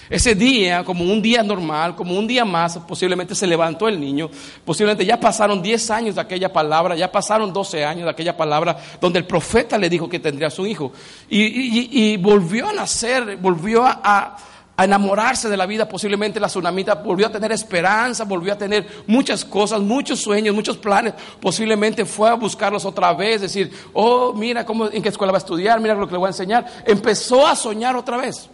Ese 0.10 0.36
día, 0.36 0.84
como 0.84 1.06
un 1.06 1.22
día 1.22 1.42
normal, 1.42 1.96
como 1.96 2.20
un 2.20 2.28
día 2.28 2.44
más, 2.44 2.78
posiblemente 2.80 3.34
se 3.34 3.48
levantó 3.48 3.88
el 3.88 3.98
niño, 3.98 4.30
posiblemente 4.66 5.06
ya 5.06 5.18
pasaron 5.18 5.62
10 5.62 5.90
años 5.90 6.16
de 6.16 6.22
aquella 6.22 6.52
palabra, 6.52 6.98
ya 6.98 7.10
pasaron 7.10 7.54
12 7.54 7.86
años 7.86 8.04
de 8.04 8.10
aquella 8.10 8.36
palabra 8.36 8.78
donde 9.00 9.20
el 9.20 9.26
profeta 9.26 9.78
le 9.78 9.90
dijo 9.90 10.10
que 10.10 10.20
tendría 10.20 10.50
su 10.50 10.68
hijo. 10.68 10.92
Y, 11.30 12.18
volvió 12.18 12.68
a 12.68 12.74
nacer, 12.74 13.38
volvió 13.38 13.86
a 13.86 14.36
a 14.78 14.86
enamorarse 14.86 15.50
de 15.50 15.58
la 15.58 15.66
vida, 15.66 15.88
posiblemente 15.88 16.40
la 16.40 16.48
tsunamita 16.48 16.96
volvió 16.96 17.28
a 17.28 17.32
tener 17.32 17.52
esperanza, 17.52 18.24
volvió 18.24 18.54
a 18.54 18.58
tener 18.58 19.04
muchas 19.08 19.46
cosas, 19.46 19.82
muchos 19.82 20.20
sueños, 20.20 20.56
muchos 20.56 20.78
planes, 20.78 21.14
posiblemente 21.40 22.06
fue 22.06 22.30
a 22.30 22.34
buscarlos 22.36 22.86
otra 22.86 23.14
vez, 23.14 23.42
decir, 23.42 23.72
oh, 23.94 24.34
mira 24.34 24.66
cómo, 24.66 24.88
en 24.88 25.02
qué 25.02 25.10
escuela 25.10 25.32
va 25.32 25.38
a 25.38 25.40
estudiar, 25.40 25.80
mira 25.80 25.94
lo 25.94 26.08
que 26.08 26.14
le 26.14 26.20
voy 26.20 26.28
a 26.28 26.30
enseñar, 26.30 26.66
empezó 26.86 27.46
a 27.46 27.56
soñar 27.56 27.96
otra 27.96 28.18
vez, 28.18 28.50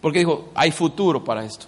porque 0.00 0.20
dijo, 0.20 0.50
hay 0.54 0.70
futuro 0.70 1.24
para 1.24 1.44
esto. 1.44 1.66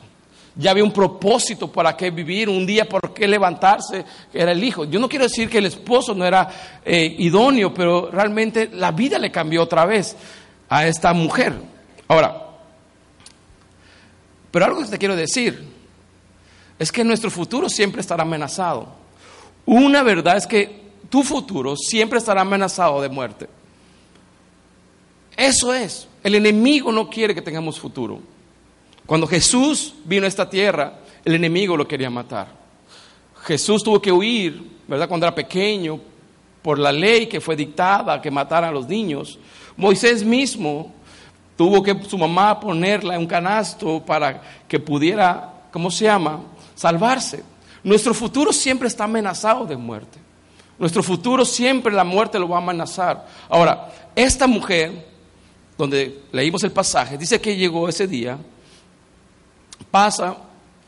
Ya 0.54 0.70
había 0.70 0.84
un 0.84 0.92
propósito 0.92 1.72
para 1.72 1.96
qué 1.96 2.10
vivir, 2.10 2.50
un 2.50 2.66
día 2.66 2.86
por 2.86 3.14
qué 3.14 3.26
levantarse, 3.26 4.04
era 4.34 4.52
el 4.52 4.62
hijo. 4.62 4.84
Yo 4.84 5.00
no 5.00 5.08
quiero 5.08 5.24
decir 5.24 5.48
que 5.48 5.58
el 5.58 5.66
esposo 5.66 6.14
no 6.14 6.26
era 6.26 6.46
eh, 6.84 7.16
idóneo, 7.18 7.72
pero 7.72 8.10
realmente 8.10 8.68
la 8.70 8.92
vida 8.92 9.18
le 9.18 9.32
cambió 9.32 9.62
otra 9.62 9.86
vez 9.86 10.14
a 10.68 10.86
esta 10.86 11.14
mujer. 11.14 11.54
Ahora, 12.06 12.51
pero 14.52 14.66
algo 14.66 14.82
que 14.82 14.88
te 14.88 14.98
quiero 14.98 15.16
decir 15.16 15.66
es 16.78 16.92
que 16.92 17.02
nuestro 17.02 17.30
futuro 17.30 17.68
siempre 17.68 18.00
estará 18.00 18.22
amenazado. 18.22 18.86
Una 19.66 20.02
verdad 20.04 20.36
es 20.36 20.46
que 20.46 20.82
tu 21.08 21.24
futuro 21.24 21.74
siempre 21.76 22.18
estará 22.18 22.42
amenazado 22.42 23.00
de 23.02 23.08
muerte. 23.08 23.48
Eso 25.36 25.74
es. 25.74 26.06
El 26.22 26.34
enemigo 26.34 26.92
no 26.92 27.08
quiere 27.08 27.34
que 27.34 27.42
tengamos 27.42 27.80
futuro. 27.80 28.20
Cuando 29.06 29.26
Jesús 29.26 29.94
vino 30.04 30.26
a 30.26 30.28
esta 30.28 30.48
tierra, 30.48 31.00
el 31.24 31.34
enemigo 31.34 31.76
lo 31.76 31.88
quería 31.88 32.10
matar. 32.10 32.48
Jesús 33.42 33.82
tuvo 33.82 34.00
que 34.00 34.12
huir, 34.12 34.62
¿verdad? 34.86 35.08
Cuando 35.08 35.26
era 35.26 35.34
pequeño, 35.34 35.98
por 36.62 36.78
la 36.78 36.92
ley 36.92 37.26
que 37.26 37.40
fue 37.40 37.56
dictada 37.56 38.20
que 38.20 38.30
mataran 38.30 38.70
a 38.70 38.72
los 38.72 38.86
niños. 38.86 39.38
Moisés 39.76 40.24
mismo 40.24 40.94
Tuvo 41.56 41.82
que 41.82 41.96
su 42.08 42.16
mamá 42.16 42.58
ponerla 42.58 43.14
en 43.14 43.20
un 43.20 43.26
canasto 43.26 44.02
para 44.04 44.40
que 44.66 44.80
pudiera, 44.80 45.66
¿cómo 45.70 45.90
se 45.90 46.04
llama?, 46.04 46.40
salvarse. 46.74 47.42
Nuestro 47.84 48.14
futuro 48.14 48.52
siempre 48.52 48.88
está 48.88 49.04
amenazado 49.04 49.66
de 49.66 49.76
muerte. 49.76 50.18
Nuestro 50.78 51.02
futuro 51.02 51.44
siempre 51.44 51.92
la 51.92 52.04
muerte 52.04 52.38
lo 52.38 52.48
va 52.48 52.56
a 52.56 52.62
amenazar. 52.62 53.26
Ahora, 53.48 53.92
esta 54.16 54.46
mujer, 54.46 55.06
donde 55.76 56.22
leímos 56.32 56.62
el 56.64 56.72
pasaje, 56.72 57.18
dice 57.18 57.40
que 57.40 57.56
llegó 57.56 57.88
ese 57.88 58.06
día, 58.06 58.38
pasa, 59.90 60.36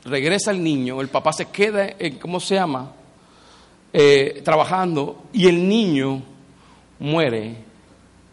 regresa 0.04 0.50
el 0.50 0.62
niño, 0.62 1.00
el 1.00 1.09
papá 1.09 1.33
se 1.33 1.47
queda 1.47 1.87
en, 1.99 2.18
¿cómo 2.18 2.40
se 2.40 2.54
llama? 2.54 2.90
Eh, 3.92 4.42
trabajando 4.44 5.25
y 5.33 5.47
el 5.47 5.68
niño 5.68 6.23
muere 6.99 7.56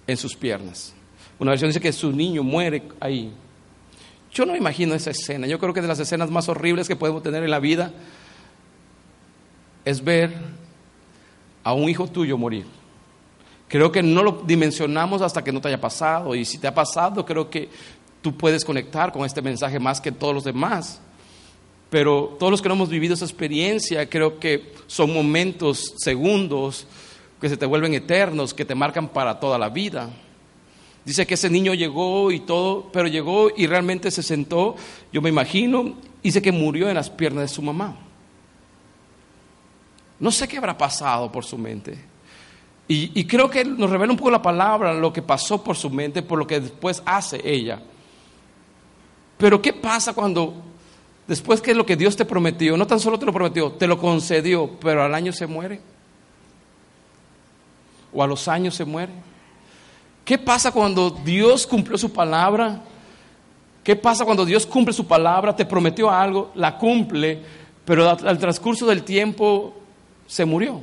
en 0.07 0.17
sus 0.17 0.35
piernas. 0.35 0.93
Una 1.41 1.49
versión 1.49 1.69
dice 1.69 1.81
que 1.81 1.91
su 1.91 2.11
niño 2.11 2.43
muere 2.43 2.83
ahí. 2.99 3.31
Yo 4.31 4.45
no 4.45 4.51
me 4.51 4.59
imagino 4.59 4.93
esa 4.93 5.09
escena. 5.09 5.47
Yo 5.47 5.57
creo 5.57 5.73
que 5.73 5.81
de 5.81 5.87
las 5.87 5.97
escenas 5.97 6.29
más 6.29 6.47
horribles 6.47 6.87
que 6.87 6.95
podemos 6.95 7.23
tener 7.23 7.43
en 7.43 7.49
la 7.49 7.57
vida 7.57 7.91
es 9.83 10.03
ver 10.03 10.35
a 11.63 11.73
un 11.73 11.89
hijo 11.89 12.07
tuyo 12.07 12.37
morir. 12.37 12.67
Creo 13.67 13.91
que 13.91 14.03
no 14.03 14.21
lo 14.21 14.43
dimensionamos 14.45 15.23
hasta 15.23 15.43
que 15.43 15.51
no 15.51 15.59
te 15.59 15.69
haya 15.69 15.81
pasado. 15.81 16.35
Y 16.35 16.45
si 16.45 16.59
te 16.59 16.67
ha 16.67 16.75
pasado, 16.75 17.25
creo 17.25 17.49
que 17.49 17.69
tú 18.21 18.37
puedes 18.37 18.63
conectar 18.63 19.11
con 19.11 19.25
este 19.25 19.41
mensaje 19.41 19.79
más 19.79 19.99
que 19.99 20.11
todos 20.11 20.35
los 20.35 20.43
demás. 20.43 21.01
Pero 21.89 22.37
todos 22.37 22.51
los 22.51 22.61
que 22.61 22.69
no 22.69 22.75
hemos 22.75 22.89
vivido 22.89 23.15
esa 23.15 23.25
experiencia, 23.25 24.07
creo 24.07 24.39
que 24.39 24.75
son 24.85 25.11
momentos, 25.11 25.95
segundos, 25.97 26.85
que 27.41 27.49
se 27.49 27.57
te 27.57 27.65
vuelven 27.65 27.95
eternos, 27.95 28.53
que 28.53 28.63
te 28.63 28.75
marcan 28.75 29.09
para 29.09 29.39
toda 29.39 29.57
la 29.57 29.69
vida. 29.69 30.11
Dice 31.03 31.25
que 31.25 31.33
ese 31.33 31.49
niño 31.49 31.73
llegó 31.73 32.31
y 32.31 32.41
todo, 32.41 32.89
pero 32.91 33.07
llegó 33.07 33.49
y 33.55 33.65
realmente 33.65 34.11
se 34.11 34.21
sentó, 34.21 34.75
yo 35.11 35.21
me 35.21 35.29
imagino, 35.29 35.95
dice 36.21 36.41
que 36.41 36.51
murió 36.51 36.89
en 36.89 36.95
las 36.95 37.09
piernas 37.09 37.43
de 37.43 37.47
su 37.47 37.61
mamá. 37.61 37.97
No 40.19 40.31
sé 40.31 40.47
qué 40.47 40.57
habrá 40.57 40.77
pasado 40.77 41.31
por 41.31 41.43
su 41.43 41.57
mente. 41.57 42.11
Y, 42.87 43.23
creo 43.23 43.49
que 43.49 43.63
nos 43.63 43.89
revela 43.89 44.11
un 44.11 44.17
poco 44.17 44.29
la 44.29 44.41
palabra, 44.41 44.93
lo 44.93 45.13
que 45.13 45.21
pasó 45.21 45.63
por 45.63 45.77
su 45.77 45.89
mente, 45.89 46.21
por 46.21 46.37
lo 46.37 46.45
que 46.45 46.59
después 46.59 47.01
hace 47.05 47.39
ella. 47.41 47.81
Pero 49.37 49.61
¿qué 49.61 49.71
pasa 49.71 50.13
cuando 50.13 50.61
después 51.25 51.61
que 51.61 51.73
lo 51.73 51.85
que 51.85 51.95
Dios 51.95 52.17
te 52.17 52.25
prometió, 52.25 52.75
no 52.75 52.85
tan 52.85 52.99
solo 52.99 53.17
te 53.17 53.25
lo 53.25 53.31
prometió, 53.31 53.71
te 53.71 53.87
lo 53.87 53.97
concedió, 53.97 54.71
pero 54.81 55.03
al 55.03 55.15
año 55.15 55.31
se 55.31 55.47
muere? 55.47 55.79
¿O 58.11 58.21
a 58.21 58.27
los 58.27 58.49
años 58.49 58.75
se 58.75 58.83
muere? 58.83 59.13
¿Qué 60.25 60.37
pasa 60.37 60.71
cuando 60.71 61.09
Dios 61.09 61.65
cumplió 61.65 61.97
su 61.97 62.11
palabra? 62.11 62.81
¿Qué 63.83 63.95
pasa 63.95 64.25
cuando 64.25 64.45
Dios 64.45 64.65
cumple 64.65 64.93
su 64.93 65.07
palabra, 65.07 65.55
te 65.55 65.65
prometió 65.65 66.09
algo, 66.11 66.51
la 66.55 66.77
cumple, 66.77 67.41
pero 67.83 68.09
al 68.09 68.37
transcurso 68.37 68.85
del 68.85 69.03
tiempo 69.03 69.73
se 70.27 70.45
murió? 70.45 70.79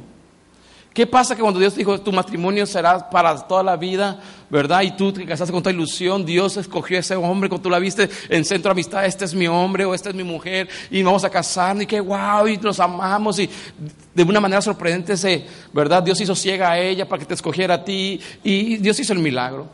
¿Qué 0.99 1.07
pasa 1.07 1.37
que 1.37 1.43
cuando 1.43 1.61
Dios 1.61 1.77
dijo 1.77 2.01
tu 2.01 2.11
matrimonio 2.11 2.67
será 2.67 3.09
para 3.09 3.47
toda 3.47 3.63
la 3.63 3.77
vida, 3.77 4.21
verdad? 4.51 4.83
Y 4.83 4.91
tú 4.97 5.13
te 5.13 5.25
casaste 5.25 5.53
con 5.53 5.63
toda 5.63 5.73
ilusión, 5.73 6.27
Dios 6.27 6.57
escogió 6.57 6.97
a 6.97 7.01
ese 7.01 7.15
hombre, 7.15 7.49
cuando 7.49 7.63
tú 7.63 7.71
la 7.71 7.79
viste 7.79 8.11
en 8.29 8.45
centro 8.45 8.71
de 8.71 8.73
amistad, 8.73 9.07
este 9.07 9.25
es 9.25 9.33
mi 9.33 9.47
hombre 9.47 9.85
o 9.85 9.95
esta 9.95 10.09
es 10.09 10.17
mi 10.17 10.25
mujer, 10.25 10.69
y 10.91 11.01
vamos 11.05 11.23
a 11.23 11.31
casarnos, 11.31 11.85
y 11.85 11.87
qué 11.87 12.01
guau, 12.01 12.49
y 12.49 12.57
nos 12.57 12.81
amamos, 12.81 13.39
y 13.39 13.49
de 14.13 14.23
una 14.25 14.41
manera 14.41 14.61
sorprendente, 14.61 15.47
¿verdad? 15.73 16.03
Dios 16.03 16.21
hizo 16.21 16.35
ciega 16.35 16.73
a 16.73 16.81
ella 16.81 17.09
para 17.09 17.21
que 17.21 17.27
te 17.27 17.35
escogiera 17.35 17.75
a 17.75 17.85
ti, 17.85 18.21
y 18.43 18.79
Dios 18.79 18.99
hizo 18.99 19.13
el 19.13 19.21
milagro. 19.21 19.69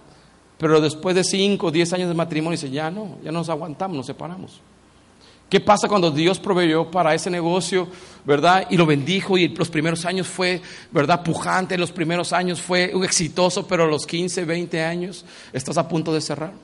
Pero 0.58 0.78
después 0.78 1.16
de 1.16 1.24
cinco 1.24 1.68
o 1.68 1.70
diez 1.70 1.90
años 1.94 2.08
de 2.10 2.14
matrimonio, 2.14 2.58
dice, 2.58 2.68
ya 2.68 2.90
no, 2.90 3.16
ya 3.24 3.32
nos 3.32 3.48
aguantamos, 3.48 3.96
nos 3.96 4.04
separamos. 4.04 4.60
¿Qué 5.54 5.60
pasa 5.60 5.86
cuando 5.86 6.10
Dios 6.10 6.40
proveyó 6.40 6.90
para 6.90 7.14
ese 7.14 7.30
negocio, 7.30 7.86
verdad? 8.24 8.66
Y 8.70 8.76
lo 8.76 8.86
bendijo 8.86 9.38
y 9.38 9.46
los 9.46 9.70
primeros 9.70 10.04
años 10.04 10.26
fue, 10.26 10.60
verdad, 10.90 11.22
pujante, 11.22 11.78
los 11.78 11.92
primeros 11.92 12.32
años 12.32 12.60
fue 12.60 12.92
exitoso, 13.04 13.64
pero 13.64 13.84
a 13.84 13.86
los 13.86 14.04
15, 14.04 14.46
20 14.46 14.82
años 14.82 15.24
estás 15.52 15.78
a 15.78 15.86
punto 15.86 16.12
de 16.12 16.20
cerrar. 16.20 16.54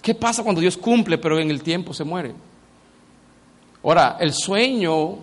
¿Qué 0.00 0.14
pasa 0.14 0.42
cuando 0.42 0.62
Dios 0.62 0.78
cumple, 0.78 1.18
pero 1.18 1.38
en 1.38 1.50
el 1.50 1.62
tiempo 1.62 1.92
se 1.92 2.02
muere? 2.02 2.32
Ahora, 3.84 4.16
el 4.20 4.32
sueño 4.32 5.18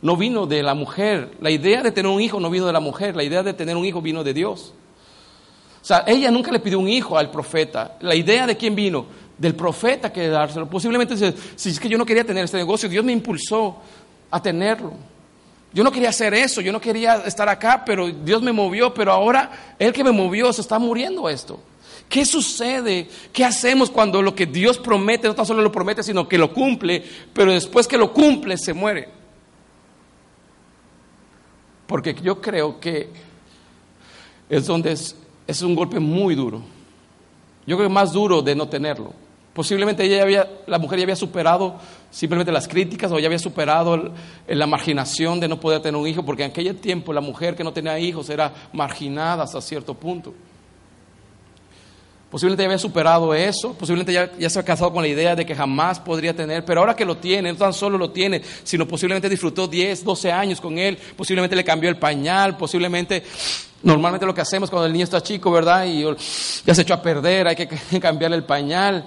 no 0.00 0.16
vino 0.16 0.46
de 0.46 0.62
la 0.62 0.72
mujer, 0.72 1.36
la 1.42 1.50
idea 1.50 1.82
de 1.82 1.92
tener 1.92 2.10
un 2.10 2.22
hijo 2.22 2.40
no 2.40 2.48
vino 2.48 2.64
de 2.64 2.72
la 2.72 2.80
mujer, 2.80 3.14
la 3.14 3.22
idea 3.22 3.42
de 3.42 3.52
tener 3.52 3.76
un 3.76 3.84
hijo 3.84 4.00
vino 4.00 4.24
de 4.24 4.32
Dios. 4.32 4.72
O 5.82 5.84
sea, 5.84 6.04
ella 6.06 6.30
nunca 6.30 6.52
le 6.52 6.60
pidió 6.60 6.78
un 6.78 6.88
hijo 6.88 7.18
al 7.18 7.30
profeta. 7.30 7.96
La 8.00 8.14
idea 8.14 8.46
de 8.46 8.56
quién 8.56 8.76
vino? 8.76 9.04
Del 9.38 9.54
profeta 9.54 10.12
que 10.12 10.28
dárselo. 10.28 10.68
Posiblemente 10.68 11.16
si 11.56 11.68
es 11.68 11.80
que 11.80 11.88
yo 11.88 11.98
no 11.98 12.06
quería 12.06 12.24
tener 12.24 12.44
este 12.44 12.56
negocio, 12.56 12.88
Dios 12.88 13.04
me 13.04 13.12
impulsó 13.12 13.76
a 14.30 14.40
tenerlo. 14.40 14.92
Yo 15.74 15.82
no 15.82 15.90
quería 15.90 16.10
hacer 16.10 16.34
eso, 16.34 16.60
yo 16.60 16.72
no 16.72 16.80
quería 16.80 17.16
estar 17.24 17.48
acá, 17.48 17.82
pero 17.84 18.08
Dios 18.08 18.42
me 18.42 18.52
movió, 18.52 18.92
pero 18.92 19.12
ahora 19.12 19.76
Él 19.78 19.92
que 19.92 20.04
me 20.04 20.12
movió 20.12 20.52
se 20.52 20.60
está 20.60 20.78
muriendo 20.78 21.28
esto. 21.28 21.60
¿Qué 22.08 22.26
sucede? 22.26 23.08
¿Qué 23.32 23.42
hacemos 23.42 23.88
cuando 23.88 24.20
lo 24.20 24.34
que 24.34 24.44
Dios 24.44 24.76
promete 24.76 25.28
no 25.28 25.34
tan 25.34 25.46
solo 25.46 25.62
lo 25.62 25.72
promete, 25.72 26.02
sino 26.02 26.28
que 26.28 26.36
lo 26.36 26.52
cumple, 26.52 27.02
pero 27.32 27.52
después 27.52 27.88
que 27.88 27.96
lo 27.96 28.12
cumple 28.12 28.58
se 28.58 28.74
muere? 28.74 29.08
Porque 31.86 32.14
yo 32.22 32.38
creo 32.40 32.78
que 32.78 33.08
es 34.50 34.66
donde 34.66 34.92
es, 34.92 35.16
es 35.46 35.62
un 35.62 35.74
golpe 35.74 35.98
muy 36.00 36.34
duro. 36.34 36.60
Yo 37.66 37.76
creo 37.76 37.88
que 37.88 37.94
más 37.94 38.12
duro 38.12 38.42
de 38.42 38.54
no 38.54 38.68
tenerlo. 38.68 39.14
Posiblemente 39.52 40.04
ella 40.04 40.22
había, 40.22 40.48
la 40.66 40.78
mujer 40.78 40.98
ya 40.98 41.04
había 41.04 41.16
superado 41.16 41.76
simplemente 42.10 42.50
las 42.50 42.66
críticas 42.66 43.12
o 43.12 43.18
ya 43.18 43.26
había 43.26 43.38
superado 43.38 44.12
la 44.46 44.66
marginación 44.66 45.40
de 45.40 45.48
no 45.48 45.60
poder 45.60 45.82
tener 45.82 46.00
un 46.00 46.06
hijo, 46.06 46.24
porque 46.24 46.44
en 46.44 46.50
aquel 46.50 46.76
tiempo 46.76 47.12
la 47.12 47.20
mujer 47.20 47.54
que 47.54 47.62
no 47.62 47.72
tenía 47.72 47.98
hijos 47.98 48.30
era 48.30 48.52
marginada 48.72 49.44
hasta 49.44 49.60
cierto 49.60 49.92
punto. 49.92 50.32
Posiblemente 52.30 52.62
ya 52.62 52.66
había 52.66 52.78
superado 52.78 53.34
eso, 53.34 53.74
posiblemente 53.74 54.10
ya, 54.10 54.32
ya 54.38 54.48
se 54.48 54.58
había 54.58 54.66
casado 54.68 54.90
con 54.90 55.02
la 55.02 55.08
idea 55.08 55.36
de 55.36 55.44
que 55.44 55.54
jamás 55.54 56.00
podría 56.00 56.34
tener, 56.34 56.64
pero 56.64 56.80
ahora 56.80 56.96
que 56.96 57.04
lo 57.04 57.18
tiene, 57.18 57.52
no 57.52 57.58
tan 57.58 57.74
solo 57.74 57.98
lo 57.98 58.10
tiene, 58.10 58.40
sino 58.64 58.88
posiblemente 58.88 59.28
disfrutó 59.28 59.68
10, 59.68 60.02
12 60.02 60.32
años 60.32 60.58
con 60.58 60.78
él, 60.78 60.96
posiblemente 61.14 61.54
le 61.54 61.62
cambió 61.62 61.90
el 61.90 61.98
pañal, 61.98 62.56
posiblemente 62.56 63.22
Normalmente 63.82 64.24
lo 64.26 64.34
que 64.34 64.40
hacemos 64.40 64.70
cuando 64.70 64.86
el 64.86 64.92
niño 64.92 65.04
está 65.04 65.20
chico, 65.20 65.50
¿verdad? 65.50 65.86
Y 65.86 66.04
ya 66.64 66.74
se 66.74 66.82
echó 66.82 66.94
a 66.94 67.02
perder, 67.02 67.48
hay 67.48 67.56
que 67.56 67.68
cambiarle 68.00 68.36
el 68.36 68.44
pañal. 68.44 69.04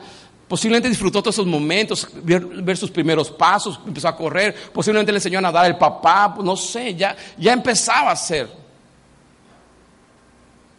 Posiblemente 0.47 0.89
disfrutó 0.89 1.23
todos 1.23 1.35
esos 1.35 1.47
momentos, 1.47 2.07
ver, 2.23 2.77
sus 2.77 2.91
primeros 2.91 3.31
pasos, 3.31 3.79
empezó 3.85 4.07
a 4.07 4.15
correr, 4.15 4.55
posiblemente 4.71 5.11
le 5.11 5.17
enseñó 5.17 5.39
a 5.39 5.41
nadar 5.41 5.65
el 5.65 5.77
papá, 5.77 6.35
no 6.43 6.55
sé, 6.55 6.93
ya, 6.93 7.15
ya 7.37 7.53
empezaba 7.53 8.09
a 8.09 8.13
hacer. 8.13 8.47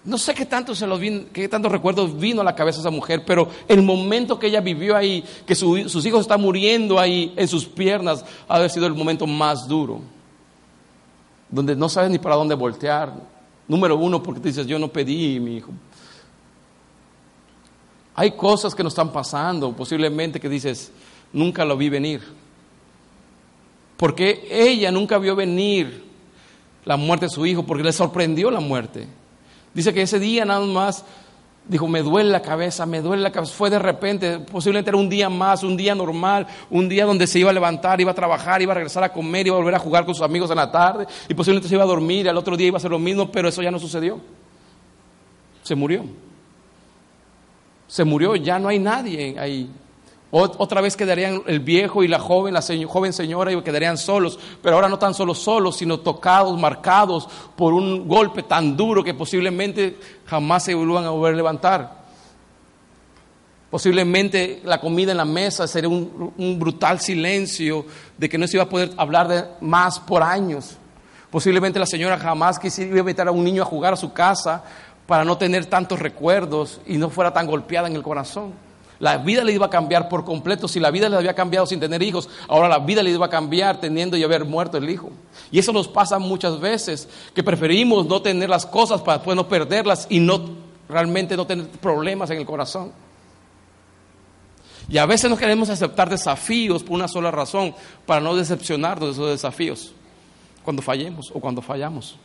No 0.04 0.18
sé 0.18 0.34
qué 0.34 0.46
tanto, 0.46 0.72
se 0.72 0.86
qué 1.32 1.48
tantos 1.48 1.72
recuerdos 1.72 2.16
vino 2.16 2.40
a 2.40 2.44
la 2.44 2.54
cabeza 2.54 2.78
esa 2.78 2.90
mujer, 2.90 3.24
pero 3.26 3.48
el 3.66 3.82
momento 3.82 4.38
que 4.38 4.46
ella 4.46 4.60
vivió 4.60 4.96
ahí, 4.96 5.24
que 5.44 5.56
sus 5.56 6.06
hijos 6.06 6.20
están 6.20 6.40
muriendo 6.40 7.00
ahí 7.00 7.34
en 7.36 7.48
sus 7.48 7.66
piernas, 7.66 8.24
ha 8.46 8.68
sido 8.68 8.86
el 8.86 8.94
momento 8.94 9.26
más 9.26 9.66
duro, 9.66 10.00
donde 11.50 11.74
no 11.74 11.88
sabes 11.88 12.08
ni 12.08 12.20
para 12.20 12.36
dónde 12.36 12.54
voltear. 12.54 13.12
Número 13.66 13.96
uno, 13.96 14.22
porque 14.22 14.40
te 14.40 14.46
dices, 14.46 14.64
yo 14.68 14.78
no 14.78 14.86
pedí, 14.86 15.40
mi 15.40 15.56
hijo. 15.56 15.72
Hay 18.18 18.30
cosas 18.30 18.74
que 18.74 18.82
nos 18.82 18.94
están 18.94 19.12
pasando, 19.12 19.72
posiblemente 19.72 20.40
que 20.40 20.48
dices, 20.48 20.90
nunca 21.34 21.66
lo 21.66 21.76
vi 21.76 21.90
venir. 21.90 22.22
Porque 23.98 24.48
ella 24.50 24.90
nunca 24.90 25.18
vio 25.18 25.36
venir 25.36 26.02
la 26.86 26.96
muerte 26.96 27.26
de 27.26 27.30
su 27.30 27.44
hijo, 27.44 27.64
porque 27.64 27.84
le 27.84 27.92
sorprendió 27.92 28.50
la 28.50 28.60
muerte. 28.60 29.06
Dice 29.74 29.92
que 29.92 30.00
ese 30.00 30.18
día 30.18 30.46
nada 30.46 30.64
más 30.64 31.04
dijo, 31.68 31.86
me 31.88 32.00
duele 32.00 32.30
la 32.30 32.40
cabeza, 32.40 32.86
me 32.86 33.02
duele 33.02 33.22
la 33.22 33.32
cabeza. 33.32 33.52
Fue 33.52 33.68
de 33.68 33.78
repente, 33.78 34.38
posiblemente 34.38 34.88
era 34.88 34.96
un 34.96 35.10
día 35.10 35.28
más, 35.28 35.62
un 35.62 35.76
día 35.76 35.94
normal, 35.94 36.46
un 36.70 36.88
día 36.88 37.04
donde 37.04 37.26
se 37.26 37.38
iba 37.38 37.50
a 37.50 37.52
levantar, 37.52 38.00
iba 38.00 38.12
a 38.12 38.14
trabajar, 38.14 38.62
iba 38.62 38.72
a 38.72 38.76
regresar 38.76 39.04
a 39.04 39.12
comer, 39.12 39.46
iba 39.46 39.56
a 39.56 39.58
volver 39.58 39.74
a 39.74 39.78
jugar 39.78 40.06
con 40.06 40.14
sus 40.14 40.24
amigos 40.24 40.48
en 40.50 40.56
la 40.56 40.72
tarde, 40.72 41.06
y 41.28 41.34
posiblemente 41.34 41.68
se 41.68 41.74
iba 41.74 41.84
a 41.84 41.86
dormir, 41.86 42.24
y 42.24 42.28
al 42.30 42.38
otro 42.38 42.56
día 42.56 42.68
iba 42.68 42.76
a 42.76 42.78
hacer 42.78 42.90
lo 42.90 42.98
mismo, 42.98 43.30
pero 43.30 43.46
eso 43.46 43.60
ya 43.60 43.70
no 43.70 43.78
sucedió. 43.78 44.18
Se 45.62 45.74
murió 45.74 46.02
se 47.86 48.04
murió, 48.04 48.36
ya 48.36 48.58
no 48.58 48.68
hay 48.68 48.78
nadie 48.78 49.36
ahí. 49.38 49.70
Otra 50.30 50.80
vez 50.80 50.96
quedarían 50.96 51.42
el 51.46 51.60
viejo 51.60 52.02
y 52.02 52.08
la 52.08 52.18
joven, 52.18 52.52
la 52.52 52.62
joven 52.88 53.12
señora, 53.12 53.52
y 53.52 53.62
quedarían 53.62 53.96
solos, 53.96 54.38
pero 54.60 54.74
ahora 54.74 54.88
no 54.88 54.98
tan 54.98 55.14
solo 55.14 55.34
solos, 55.34 55.76
sino 55.76 56.00
tocados, 56.00 56.58
marcados 56.60 57.28
por 57.54 57.72
un 57.72 58.06
golpe 58.06 58.42
tan 58.42 58.76
duro 58.76 59.04
que 59.04 59.14
posiblemente 59.14 59.96
jamás 60.26 60.64
se 60.64 60.74
vuelvan 60.74 61.04
a 61.04 61.10
volver 61.10 61.34
a 61.34 61.36
levantar. 61.36 62.06
Posiblemente 63.70 64.60
la 64.64 64.80
comida 64.80 65.12
en 65.12 65.18
la 65.18 65.24
mesa 65.24 65.66
sería 65.66 65.88
un, 65.88 66.58
brutal 66.58 67.00
silencio 67.00 67.86
de 68.18 68.28
que 68.28 68.36
no 68.38 68.46
se 68.46 68.56
iba 68.56 68.64
a 68.64 68.68
poder 68.68 68.92
hablar 68.96 69.28
de 69.28 69.44
más 69.60 70.00
por 70.00 70.22
años. 70.22 70.76
Posiblemente 71.30 71.78
la 71.78 71.86
señora 71.86 72.18
jamás 72.18 72.58
quisiera 72.58 72.98
invitar 72.98 73.28
a 73.28 73.32
un 73.32 73.44
niño 73.44 73.62
a 73.62 73.66
jugar 73.66 73.92
a 73.92 73.96
su 73.96 74.12
casa 74.12 74.64
para 75.06 75.24
no 75.24 75.38
tener 75.38 75.66
tantos 75.66 75.98
recuerdos 75.98 76.80
y 76.86 76.96
no 76.98 77.10
fuera 77.10 77.32
tan 77.32 77.46
golpeada 77.46 77.88
en 77.88 77.96
el 77.96 78.02
corazón. 78.02 78.52
La 78.98 79.18
vida 79.18 79.44
le 79.44 79.52
iba 79.52 79.66
a 79.66 79.70
cambiar 79.70 80.08
por 80.08 80.24
completo. 80.24 80.68
Si 80.68 80.80
la 80.80 80.90
vida 80.90 81.08
le 81.08 81.16
había 81.16 81.34
cambiado 81.34 81.66
sin 81.66 81.80
tener 81.80 82.02
hijos, 82.02 82.28
ahora 82.48 82.68
la 82.68 82.78
vida 82.78 83.02
le 83.02 83.10
iba 83.10 83.26
a 83.26 83.30
cambiar 83.30 83.78
teniendo 83.78 84.16
y 84.16 84.24
haber 84.24 84.44
muerto 84.44 84.78
el 84.78 84.88
hijo. 84.88 85.10
Y 85.50 85.58
eso 85.58 85.72
nos 85.72 85.86
pasa 85.86 86.18
muchas 86.18 86.58
veces, 86.60 87.08
que 87.34 87.42
preferimos 87.42 88.06
no 88.06 88.22
tener 88.22 88.48
las 88.48 88.64
cosas 88.64 89.02
para 89.02 89.18
después 89.18 89.36
no 89.36 89.48
perderlas 89.48 90.06
y 90.08 90.18
no 90.18 90.40
realmente 90.88 91.36
no 91.36 91.46
tener 91.46 91.68
problemas 91.68 92.30
en 92.30 92.38
el 92.38 92.46
corazón. 92.46 92.92
Y 94.88 94.98
a 94.98 95.06
veces 95.06 95.28
no 95.28 95.36
queremos 95.36 95.68
aceptar 95.68 96.08
desafíos 96.08 96.82
por 96.82 96.94
una 96.94 97.08
sola 97.08 97.30
razón, 97.30 97.74
para 98.06 98.20
no 98.20 98.36
decepcionarnos 98.36 99.08
de 99.08 99.12
esos 99.12 99.30
desafíos, 99.30 99.92
cuando 100.62 100.80
fallemos 100.80 101.30
o 101.34 101.40
cuando 101.40 101.60
fallamos. 101.60 102.16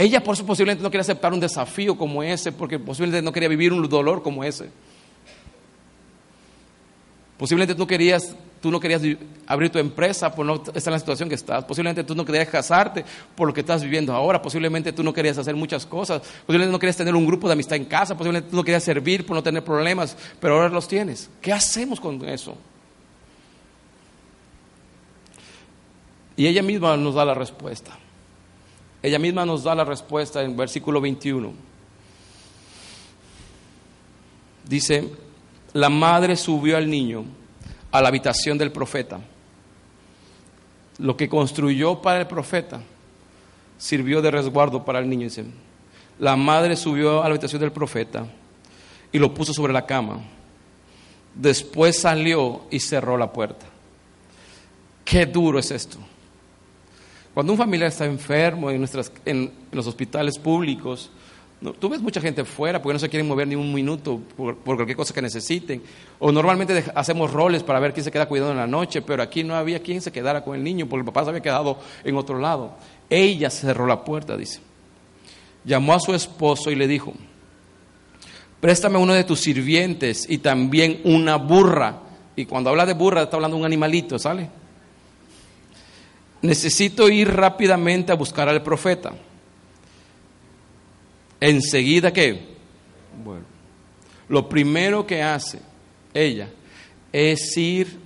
Ella 0.00 0.22
por 0.22 0.34
eso 0.34 0.46
posiblemente 0.46 0.82
no 0.82 0.90
quería 0.90 1.02
aceptar 1.02 1.30
un 1.30 1.40
desafío 1.40 1.94
como 1.94 2.22
ese, 2.22 2.52
porque 2.52 2.78
posiblemente 2.78 3.20
no 3.22 3.32
quería 3.32 3.50
vivir 3.50 3.70
un 3.70 3.86
dolor 3.86 4.22
como 4.22 4.42
ese. 4.42 4.70
Posiblemente 7.36 7.74
tú, 7.74 7.86
querías, 7.86 8.34
tú 8.62 8.70
no 8.70 8.80
querías 8.80 9.02
abrir 9.46 9.70
tu 9.70 9.78
empresa 9.78 10.34
por 10.34 10.46
no 10.46 10.54
estar 10.54 10.86
en 10.86 10.92
la 10.92 10.98
situación 10.98 11.28
que 11.28 11.34
estás. 11.34 11.66
Posiblemente 11.66 12.02
tú 12.02 12.14
no 12.14 12.24
querías 12.24 12.48
casarte 12.48 13.04
por 13.34 13.46
lo 13.46 13.52
que 13.52 13.60
estás 13.60 13.82
viviendo 13.82 14.14
ahora. 14.14 14.40
Posiblemente 14.40 14.90
tú 14.94 15.02
no 15.02 15.12
querías 15.12 15.36
hacer 15.36 15.54
muchas 15.54 15.84
cosas. 15.84 16.22
Posiblemente 16.46 16.72
no 16.72 16.78
querías 16.78 16.96
tener 16.96 17.14
un 17.14 17.26
grupo 17.26 17.46
de 17.46 17.52
amistad 17.52 17.76
en 17.76 17.84
casa. 17.84 18.16
Posiblemente 18.16 18.48
tú 18.48 18.56
no 18.56 18.64
querías 18.64 18.82
servir 18.82 19.26
por 19.26 19.36
no 19.36 19.42
tener 19.42 19.62
problemas, 19.62 20.16
pero 20.40 20.54
ahora 20.54 20.70
los 20.70 20.88
tienes. 20.88 21.28
¿Qué 21.42 21.52
hacemos 21.52 22.00
con 22.00 22.26
eso? 22.26 22.56
Y 26.38 26.46
ella 26.46 26.62
misma 26.62 26.96
nos 26.96 27.16
da 27.16 27.26
la 27.26 27.34
respuesta. 27.34 27.98
Ella 29.02 29.18
misma 29.18 29.46
nos 29.46 29.64
da 29.64 29.74
la 29.74 29.84
respuesta 29.84 30.42
en 30.42 30.56
versículo 30.56 31.00
21. 31.00 31.52
Dice, 34.64 35.10
la 35.72 35.88
madre 35.88 36.36
subió 36.36 36.76
al 36.76 36.88
niño 36.88 37.24
a 37.90 38.00
la 38.00 38.08
habitación 38.08 38.58
del 38.58 38.72
profeta. 38.72 39.20
Lo 40.98 41.16
que 41.16 41.28
construyó 41.28 42.02
para 42.02 42.20
el 42.20 42.26
profeta 42.26 42.80
sirvió 43.78 44.20
de 44.20 44.30
resguardo 44.30 44.84
para 44.84 44.98
el 44.98 45.08
niño. 45.08 45.24
Dice, 45.24 45.44
la 46.18 46.36
madre 46.36 46.76
subió 46.76 47.20
a 47.20 47.24
la 47.24 47.30
habitación 47.30 47.60
del 47.60 47.72
profeta 47.72 48.26
y 49.10 49.18
lo 49.18 49.32
puso 49.32 49.54
sobre 49.54 49.72
la 49.72 49.86
cama. 49.86 50.20
Después 51.34 51.98
salió 51.98 52.62
y 52.70 52.80
cerró 52.80 53.16
la 53.16 53.32
puerta. 53.32 53.66
Qué 55.04 55.24
duro 55.24 55.58
es 55.58 55.70
esto. 55.70 55.98
Cuando 57.34 57.52
un 57.52 57.58
familiar 57.58 57.88
está 57.88 58.06
enfermo 58.06 58.70
en, 58.70 58.78
nuestras, 58.78 59.12
en, 59.24 59.52
los 59.70 59.86
hospitales 59.86 60.36
públicos, 60.36 61.10
tú 61.78 61.88
ves 61.88 62.00
mucha 62.00 62.20
gente 62.20 62.44
fuera 62.44 62.82
porque 62.82 62.94
no 62.94 62.98
se 62.98 63.08
quieren 63.08 63.28
mover 63.28 63.46
ni 63.46 63.54
un 63.54 63.72
minuto 63.72 64.20
por, 64.36 64.56
cualquier 64.58 64.96
cosa 64.96 65.14
que 65.14 65.22
necesiten. 65.22 65.80
O 66.18 66.32
normalmente 66.32 66.84
hacemos 66.94 67.32
roles 67.32 67.62
para 67.62 67.78
ver 67.78 67.92
quién 67.92 68.02
se 68.02 68.10
queda 68.10 68.26
cuidando 68.26 68.52
en 68.52 68.58
la 68.58 68.66
noche, 68.66 69.00
pero 69.02 69.22
aquí 69.22 69.44
no 69.44 69.54
había 69.54 69.80
quien 69.80 70.00
se 70.00 70.10
quedara 70.10 70.42
con 70.42 70.56
el 70.56 70.64
niño 70.64 70.86
porque 70.86 71.00
el 71.00 71.06
papá 71.06 71.22
se 71.22 71.30
había 71.30 71.42
quedado 71.42 71.78
en 72.02 72.16
otro 72.16 72.38
lado. 72.38 72.74
Ella 73.08 73.48
cerró 73.48 73.86
la 73.86 74.04
puerta, 74.04 74.36
dice. 74.36 74.60
Llamó 75.64 75.94
a 75.94 76.00
su 76.00 76.12
esposo 76.14 76.70
y 76.70 76.74
le 76.74 76.88
dijo, 76.88 77.12
préstame 78.60 78.98
uno 78.98 79.12
de 79.12 79.22
tus 79.22 79.38
sirvientes 79.38 80.28
y 80.28 80.38
también 80.38 81.00
una 81.04 81.36
burra. 81.36 82.00
Y 82.34 82.46
cuando 82.46 82.70
habla 82.70 82.86
de 82.86 82.94
burra 82.94 83.22
está 83.22 83.36
hablando 83.36 83.56
de 83.56 83.60
un 83.60 83.66
animalito, 83.66 84.18
¿sale? 84.18 84.59
Necesito 86.42 87.08
ir 87.08 87.30
rápidamente 87.34 88.12
a 88.12 88.16
buscar 88.16 88.48
al 88.48 88.62
profeta. 88.62 89.12
Enseguida 91.40 92.12
que, 92.12 92.56
bueno, 93.24 93.44
lo 94.28 94.48
primero 94.48 95.06
que 95.06 95.22
hace 95.22 95.60
ella 96.12 96.48
es 97.12 97.56
ir 97.56 97.98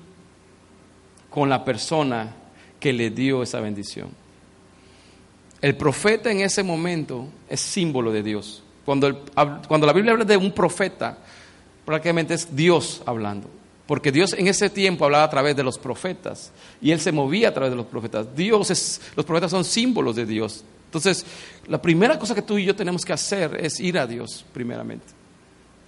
con 1.30 1.48
la 1.48 1.64
persona 1.64 2.34
que 2.78 2.92
le 2.92 3.10
dio 3.10 3.42
esa 3.42 3.60
bendición. 3.60 4.10
El 5.60 5.76
profeta 5.76 6.30
en 6.30 6.40
ese 6.40 6.62
momento 6.62 7.28
es 7.48 7.60
símbolo 7.60 8.12
de 8.12 8.22
Dios. 8.22 8.62
Cuando, 8.84 9.24
cuando 9.66 9.86
la 9.86 9.92
Biblia 9.92 10.12
habla 10.12 10.24
de 10.24 10.36
un 10.36 10.52
profeta, 10.52 11.18
prácticamente 11.84 12.34
es 12.34 12.54
Dios 12.54 13.02
hablando. 13.06 13.48
Porque 13.86 14.10
Dios 14.10 14.32
en 14.32 14.48
ese 14.48 14.70
tiempo 14.70 15.04
hablaba 15.04 15.24
a 15.24 15.30
través 15.30 15.54
de 15.56 15.62
los 15.62 15.78
profetas 15.78 16.52
y 16.80 16.90
Él 16.90 17.00
se 17.00 17.12
movía 17.12 17.50
a 17.50 17.54
través 17.54 17.70
de 17.70 17.76
los 17.76 17.86
profetas. 17.86 18.34
Dios 18.34 18.70
es, 18.70 19.00
los 19.14 19.26
profetas 19.26 19.50
son 19.50 19.64
símbolos 19.64 20.16
de 20.16 20.24
Dios. 20.24 20.64
Entonces, 20.86 21.26
la 21.66 21.82
primera 21.82 22.18
cosa 22.18 22.34
que 22.34 22.42
tú 22.42 22.56
y 22.56 22.64
yo 22.64 22.74
tenemos 22.74 23.04
que 23.04 23.12
hacer 23.12 23.58
es 23.60 23.80
ir 23.80 23.98
a 23.98 24.06
Dios, 24.06 24.44
primeramente. 24.52 25.06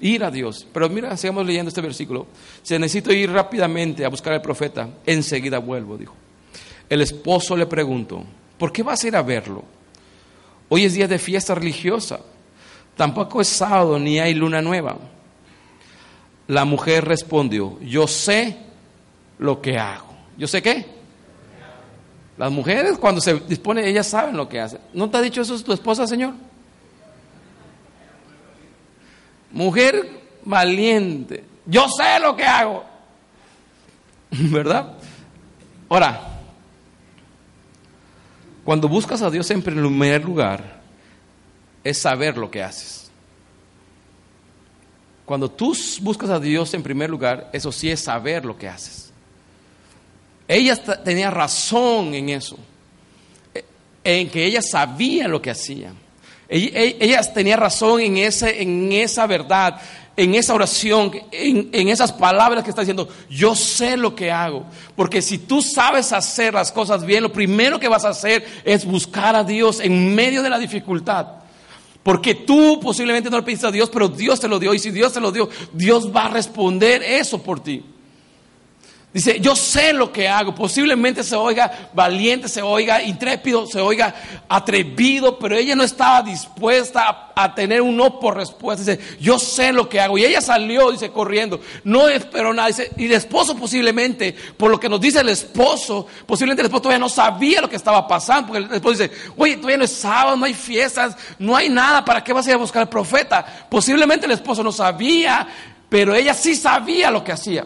Ir 0.01 0.25
a 0.25 0.31
Dios. 0.31 0.67
Pero 0.73 0.89
mira, 0.91 1.17
sigamos 1.17 1.47
leyendo 1.47 1.69
este 1.69 1.81
versículo. 1.81 2.27
Si 2.63 2.79
necesito 2.79 3.13
ir 3.13 3.31
rápidamente 3.31 4.05
a 4.05 4.09
buscar 4.09 4.35
al 4.35 4.43
profeta, 4.43 4.91
enseguida 5.07 5.59
vuelvo, 5.59 5.97
dijo. 5.97 6.15
El 6.89 7.01
esposo 7.01 7.57
le 7.57 7.67
preguntó, 7.67 8.25
¿por 8.59 8.73
qué 8.73 8.83
vas 8.83 9.03
a 9.03 9.09
ir 9.09 9.17
a 9.17 9.23
verlo? 9.23 9.65
Hoy 10.69 10.85
es 10.85 10.95
día 10.95 11.09
de 11.09 11.19
fiesta 11.19 11.55
religiosa. 11.55 12.21
Tampoco 12.97 13.41
es 13.41 13.49
sábado 13.49 13.99
ni 13.99 14.19
hay 14.19 14.35
luna 14.35 14.61
nueva. 14.61 14.99
La 16.49 16.65
mujer 16.65 17.05
respondió, 17.05 17.79
yo 17.81 18.07
sé 18.07 18.57
lo 19.39 19.61
que 19.61 19.79
hago. 19.79 20.15
¿Yo 20.39 20.47
sé 20.47 20.63
qué? 20.63 20.87
Las 22.39 22.53
mujeres 22.53 22.99
cuando 22.99 23.21
se 23.21 23.35
disponen, 23.41 23.85
ellas 23.85 24.07
saben 24.07 24.37
lo 24.37 24.49
que 24.49 24.61
hacen. 24.61 24.81
¿No 24.93 25.09
te 25.09 25.17
ha 25.17 25.23
dicho 25.23 25.41
eso 25.41 25.59
tu 25.63 25.73
esposa, 25.73 26.07
Señor? 26.07 26.35
Mujer 29.51 30.09
valiente. 30.45 31.45
Yo 31.65 31.89
sé 31.89 32.21
lo 32.21 32.37
que 32.37 32.45
hago. 32.45 32.85
¿Verdad? 34.31 34.93
Ahora, 35.89 36.21
cuando 38.65 38.89
buscas 38.89 39.23
a 39.23 39.31
Dios 39.31 39.51
en 39.51 39.63
primer 39.63 40.25
lugar, 40.25 40.81
es 41.83 41.99
saber 41.99 42.37
lo 42.37 42.51
que 42.51 42.63
haces. 42.63 43.06
Cuando 45.27 45.51
tú 45.51 45.77
buscas 46.03 46.31
a 46.31 46.39
Dios 46.39 46.73
en 46.73 46.85
primer 46.85 47.11
lugar, 47.11 47.51
eso 47.53 47.73
sí 47.73 47.91
es 47.91 48.01
saber 48.01 48.45
lo 48.45 48.57
que 48.57 48.69
haces. 48.69 49.13
Ella 50.47 50.77
tenía 51.03 51.31
razón 51.31 52.15
en 52.15 52.29
eso, 52.29 52.57
e, 53.53 53.65
en 54.05 54.31
que 54.31 54.45
ella 54.45 54.63
sabía 54.63 55.27
lo 55.27 55.43
que 55.43 55.51
hacía. 55.51 55.93
Ella, 56.49 57.21
tenía 57.35 57.57
razón 57.57 58.01
en, 58.01 58.19
ese, 58.19 58.63
en 58.63 58.93
esa 58.93 59.27
verdad, 59.27 59.81
en 60.17 60.37
esa 60.37 60.55
oración, 60.55 61.11
en, 61.33 61.71
en, 61.73 61.89
esas 61.89 62.13
palabras 62.13 62.63
que 62.63 62.71
está 62.71 62.83
diciendo, 62.83 63.09
yo 63.29 63.57
sé 63.57 63.97
lo 63.97 64.15
que 64.15 64.31
hago. 64.31 64.65
Porque 64.95 65.21
si 65.21 65.39
tú 65.39 65.61
sabes 65.61 66.13
hacer 66.13 66.55
las 66.55 66.71
cosas 66.71 67.05
bien, 67.05 67.25
lo 67.25 67.33
primero 67.33 67.81
que 67.81 67.89
vas 67.89 68.05
a 68.05 68.11
hacer 68.11 68.47
es 68.65 68.85
buscar 68.85 69.35
a 69.35 69.43
Dios 69.43 69.81
en 69.81 70.15
medio 70.15 70.41
de 70.41 70.51
la 70.51 70.61
dificultad. 70.61 71.46
Porque 72.07 72.37
tú 72.37 72.79
posiblemente 72.79 73.29
no 73.29 73.37
le 73.37 73.43
pediste 73.43 73.67
a 73.67 73.73
Dios, 73.73 73.91
pero 73.93 74.07
Dios 74.07 74.39
te 74.39 74.47
lo 74.47 74.61
dio. 74.61 74.73
Y 74.73 74.79
si 74.79 74.93
Dios 74.93 75.13
te 75.13 75.21
lo 75.21 75.33
dio, 75.33 75.49
Dios 75.73 76.15
va 76.15 76.27
a 76.27 76.29
responder 76.29 77.03
eso 77.03 77.43
por 77.43 77.59
ti. 77.59 77.83
Dice, 79.17 79.41
yo 79.41 79.57
sé 79.57 79.95
lo 79.95 80.13
que 80.13 80.29
hago. 80.29 80.55
Posiblemente 80.55 81.25
se 81.25 81.35
oiga 81.35 81.89
valiente, 81.95 82.51
se 82.51 82.61
oiga 82.61 83.03
intrépido, 83.03 83.67
se 83.67 83.81
oiga 83.81 84.15
atrevido, 84.47 85.39
pero 85.39 85.57
ella 85.57 85.75
no 85.75 85.85
estaba 85.85 86.21
dispuesta 86.21 87.33
a, 87.35 87.55
tener 87.55 87.81
un 87.81 87.97
no 87.97 88.21
por 88.21 88.37
respuesta. 88.37 88.85
Dice, 88.85 89.17
yo 89.19 89.39
sé 89.39 89.73
lo 89.73 89.89
que 89.89 90.03
hago. 90.03 90.19
Y 90.19 90.27
ella 90.27 90.43
salió, 90.43 90.93
dice, 90.93 91.13
corriendo. 91.13 91.59
No 91.83 92.11
esperó 92.11 92.53
nada. 92.53 92.69
Dice, 92.69 92.93
y 92.99 93.07
el 93.07 93.13
esposo 93.13 93.57
posiblemente, 93.57 94.37
por 94.59 94.71
lo 94.71 94.79
que 94.79 94.91
nos 94.91 95.01
dice 95.01 95.21
el 95.21 95.31
esposo, 95.31 96.07
posiblemente 96.27 96.61
el 96.61 96.67
esposo 96.67 96.83
todavía 96.83 96.99
no 96.99 97.09
sabía 97.09 97.63
lo 97.63 97.71
que 97.71 97.77
estaba 97.77 98.07
pasando. 98.07 98.49
Porque 98.49 98.67
el 98.67 98.75
esposo 98.75 98.99
dice, 99.03 99.11
oye, 99.39 99.57
todavía 99.57 99.79
no 99.79 99.85
es 99.85 99.93
sábado, 99.93 100.37
no 100.37 100.45
hay 100.45 100.53
fiestas, 100.53 101.17
no 101.39 101.57
hay 101.57 101.71
nada. 101.71 102.05
¿Para 102.05 102.23
qué 102.23 102.35
vas 102.35 102.47
a 102.47 102.51
ir 102.51 102.57
a 102.57 102.59
buscar 102.59 102.83
al 102.83 102.91
profeta? 102.91 103.67
Posiblemente 103.71 104.27
el 104.27 104.33
esposo 104.33 104.63
no 104.63 104.73
sabía, 104.73 105.49
pero 105.89 106.15
ella 106.15 106.35
sí 106.35 106.55
sabía 106.55 107.11
lo 107.11 107.25
que 107.25 107.33
hacía 107.33 107.65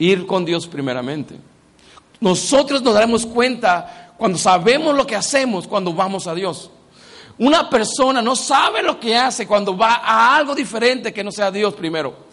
ir 0.00 0.26
con 0.26 0.44
Dios 0.44 0.66
primeramente. 0.66 1.36
Nosotros 2.18 2.82
nos 2.82 2.94
daremos 2.94 3.24
cuenta 3.24 4.14
cuando 4.16 4.36
sabemos 4.36 4.96
lo 4.96 5.06
que 5.06 5.14
hacemos 5.14 5.68
cuando 5.68 5.92
vamos 5.92 6.26
a 6.26 6.34
Dios. 6.34 6.70
Una 7.38 7.70
persona 7.70 8.20
no 8.20 8.34
sabe 8.34 8.82
lo 8.82 8.98
que 8.98 9.16
hace 9.16 9.46
cuando 9.46 9.76
va 9.76 10.00
a 10.02 10.36
algo 10.36 10.54
diferente 10.54 11.12
que 11.12 11.22
no 11.22 11.30
sea 11.30 11.50
Dios 11.50 11.74
primero. 11.74 12.29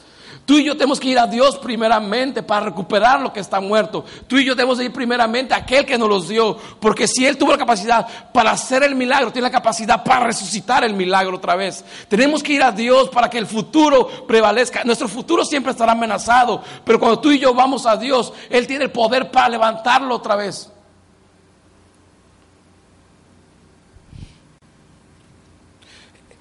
Tú 0.48 0.58
y 0.58 0.64
yo 0.64 0.78
tenemos 0.78 0.98
que 0.98 1.10
ir 1.10 1.20
a 1.20 1.28
Dios 1.28 1.58
primeramente 1.58 2.42
para 2.42 2.68
recuperar 2.68 3.20
lo 3.20 3.34
que 3.34 3.42
está 3.42 3.60
muerto. 3.60 4.06
Tú 4.28 4.38
y 4.38 4.46
yo 4.46 4.56
tenemos 4.56 4.78
que 4.78 4.86
ir 4.86 4.94
primeramente 4.94 5.54
a 5.54 5.58
aquel 5.58 5.86
que 5.86 5.98
nos 5.98 6.08
los 6.08 6.30
dio. 6.30 6.56
Porque 6.80 7.06
si 7.06 7.26
Él 7.26 7.38
tuvo 7.38 7.52
la 7.52 7.58
capacidad 7.58 8.08
para 8.32 8.52
hacer 8.52 8.82
el 8.84 8.96
milagro, 8.96 9.34
tiene 9.34 9.50
la 9.50 9.52
capacidad 9.52 10.06
para 10.06 10.22
resucitar 10.22 10.86
el 10.86 10.94
milagro 10.94 11.36
otra 11.36 11.58
vez. 11.58 11.84
Tenemos 12.08 12.42
que 12.42 12.54
ir 12.54 12.64
a 12.64 12.72
Dios 12.72 13.10
para 13.10 13.30
que 13.30 13.38
el 13.38 13.46
futuro 13.46 14.26
prevalezca. 14.26 14.86
Nuestro 14.86 15.10
futuro 15.10 15.44
siempre 15.44 15.74
estará 15.74 15.92
amenazado. 15.92 16.64
Pero 16.86 16.98
cuando 16.98 17.20
tú 17.20 17.30
y 17.30 17.40
yo 17.40 17.54
vamos 17.54 17.86
a 17.86 17.98
Dios, 17.98 18.32
Él 18.50 18.68
tiene 18.68 18.86
el 18.86 18.92
poder 18.92 19.30
para 19.30 19.50
levantarlo 19.50 20.16
otra 20.16 20.38
vez. 20.38 20.72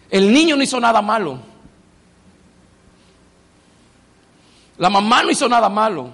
El 0.09 0.33
niño 0.33 0.55
no 0.55 0.62
hizo 0.62 0.79
nada 0.79 1.03
malo. 1.03 1.56
La 4.78 4.90
mamá 4.90 5.22
no 5.22 5.30
hizo 5.30 5.48
nada 5.48 5.68
malo. 5.68 6.10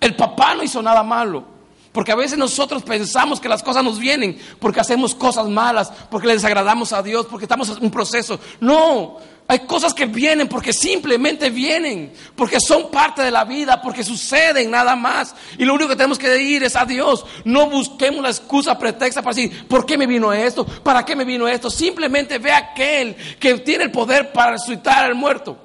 El 0.00 0.16
papá 0.16 0.54
no 0.54 0.62
hizo 0.62 0.82
nada 0.82 1.02
malo. 1.02 1.54
Porque 1.94 2.10
a 2.10 2.16
veces 2.16 2.36
nosotros 2.36 2.82
pensamos 2.82 3.38
que 3.38 3.48
las 3.48 3.62
cosas 3.62 3.84
nos 3.84 4.00
vienen 4.00 4.36
porque 4.58 4.80
hacemos 4.80 5.14
cosas 5.14 5.48
malas, 5.48 5.92
porque 6.10 6.26
le 6.26 6.32
desagradamos 6.32 6.92
a 6.92 7.04
Dios, 7.04 7.26
porque 7.26 7.44
estamos 7.44 7.68
en 7.68 7.84
un 7.84 7.90
proceso. 7.92 8.40
No, 8.58 9.18
hay 9.46 9.60
cosas 9.60 9.94
que 9.94 10.06
vienen 10.06 10.48
porque 10.48 10.72
simplemente 10.72 11.50
vienen, 11.50 12.12
porque 12.34 12.58
son 12.58 12.90
parte 12.90 13.22
de 13.22 13.30
la 13.30 13.44
vida, 13.44 13.80
porque 13.80 14.02
suceden 14.02 14.72
nada 14.72 14.96
más. 14.96 15.36
Y 15.56 15.64
lo 15.64 15.72
único 15.72 15.90
que 15.90 15.96
tenemos 15.96 16.18
que 16.18 16.36
ir 16.42 16.64
es 16.64 16.74
a 16.74 16.84
Dios. 16.84 17.24
No 17.44 17.70
busquemos 17.70 18.22
la 18.22 18.30
excusa 18.30 18.76
pretexta 18.76 19.22
para 19.22 19.36
decir, 19.36 19.68
¿por 19.68 19.86
qué 19.86 19.96
me 19.96 20.08
vino 20.08 20.32
esto? 20.32 20.66
¿Para 20.66 21.04
qué 21.04 21.14
me 21.14 21.24
vino 21.24 21.46
esto? 21.46 21.70
Simplemente 21.70 22.38
ve 22.38 22.50
a 22.50 22.72
aquel 22.72 23.14
que 23.38 23.54
tiene 23.58 23.84
el 23.84 23.92
poder 23.92 24.32
para 24.32 24.50
resucitar 24.50 25.04
al 25.04 25.14
muerto. 25.14 25.63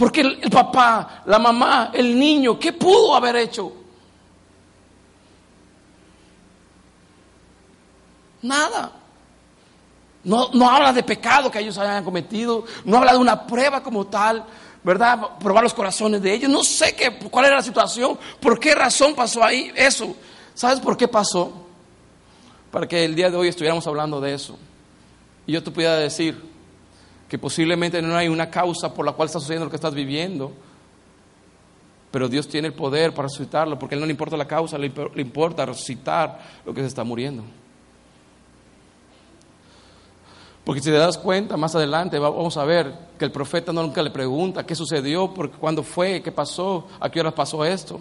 Porque 0.00 0.22
el, 0.22 0.50
papá, 0.50 1.24
la 1.26 1.38
mamá, 1.38 1.90
el 1.92 2.18
niño, 2.18 2.58
¿qué 2.58 2.72
pudo 2.72 3.14
haber 3.14 3.36
hecho? 3.36 3.70
Nada. 8.40 8.92
No, 10.24 10.48
no 10.54 10.70
habla 10.70 10.94
de 10.94 11.02
pecado 11.02 11.50
que 11.50 11.58
ellos 11.58 11.76
hayan 11.76 12.02
cometido, 12.02 12.64
no 12.86 12.96
habla 12.96 13.12
de 13.12 13.18
una 13.18 13.46
prueba 13.46 13.82
como 13.82 14.06
tal, 14.06 14.42
¿verdad? 14.82 15.36
Probar 15.38 15.64
los 15.64 15.74
corazones 15.74 16.22
de 16.22 16.32
ellos. 16.32 16.50
No 16.50 16.64
sé 16.64 16.96
qué, 16.96 17.18
cuál 17.30 17.44
era 17.44 17.56
la 17.56 17.62
situación, 17.62 18.18
por 18.40 18.58
qué 18.58 18.74
razón 18.74 19.14
pasó 19.14 19.44
ahí 19.44 19.70
eso. 19.76 20.16
¿Sabes 20.54 20.80
por 20.80 20.96
qué 20.96 21.08
pasó? 21.08 21.66
Para 22.70 22.88
que 22.88 23.04
el 23.04 23.14
día 23.14 23.28
de 23.28 23.36
hoy 23.36 23.48
estuviéramos 23.48 23.86
hablando 23.86 24.18
de 24.18 24.32
eso. 24.32 24.58
Y 25.46 25.52
yo 25.52 25.62
te 25.62 25.70
pudiera 25.70 25.96
decir 25.96 26.49
que 27.30 27.38
posiblemente 27.38 28.02
no 28.02 28.16
hay 28.16 28.26
una 28.26 28.50
causa 28.50 28.92
por 28.92 29.06
la 29.06 29.12
cual 29.12 29.26
está 29.26 29.38
sucediendo 29.38 29.66
lo 29.66 29.70
que 29.70 29.76
estás 29.76 29.94
viviendo, 29.94 30.52
pero 32.10 32.28
Dios 32.28 32.48
tiene 32.48 32.66
el 32.66 32.74
poder 32.74 33.14
para 33.14 33.28
resucitarlo, 33.28 33.78
porque 33.78 33.94
a 33.94 33.96
Él 33.96 34.00
no 34.00 34.06
le 34.06 34.10
importa 34.10 34.36
la 34.36 34.48
causa, 34.48 34.76
le 34.76 34.92
importa 35.22 35.64
resucitar 35.64 36.40
lo 36.66 36.74
que 36.74 36.80
se 36.80 36.88
está 36.88 37.04
muriendo. 37.04 37.44
Porque 40.64 40.82
si 40.82 40.90
te 40.90 40.96
das 40.96 41.16
cuenta, 41.16 41.56
más 41.56 41.72
adelante 41.76 42.18
vamos 42.18 42.56
a 42.56 42.64
ver 42.64 42.92
que 43.16 43.24
el 43.24 43.30
profeta 43.30 43.72
nunca 43.72 44.02
le 44.02 44.10
pregunta 44.10 44.66
qué 44.66 44.74
sucedió, 44.74 45.32
cuándo 45.60 45.84
fue, 45.84 46.20
qué 46.22 46.32
pasó, 46.32 46.88
a 46.98 47.08
qué 47.08 47.20
hora 47.20 47.30
pasó 47.30 47.64
esto. 47.64 48.00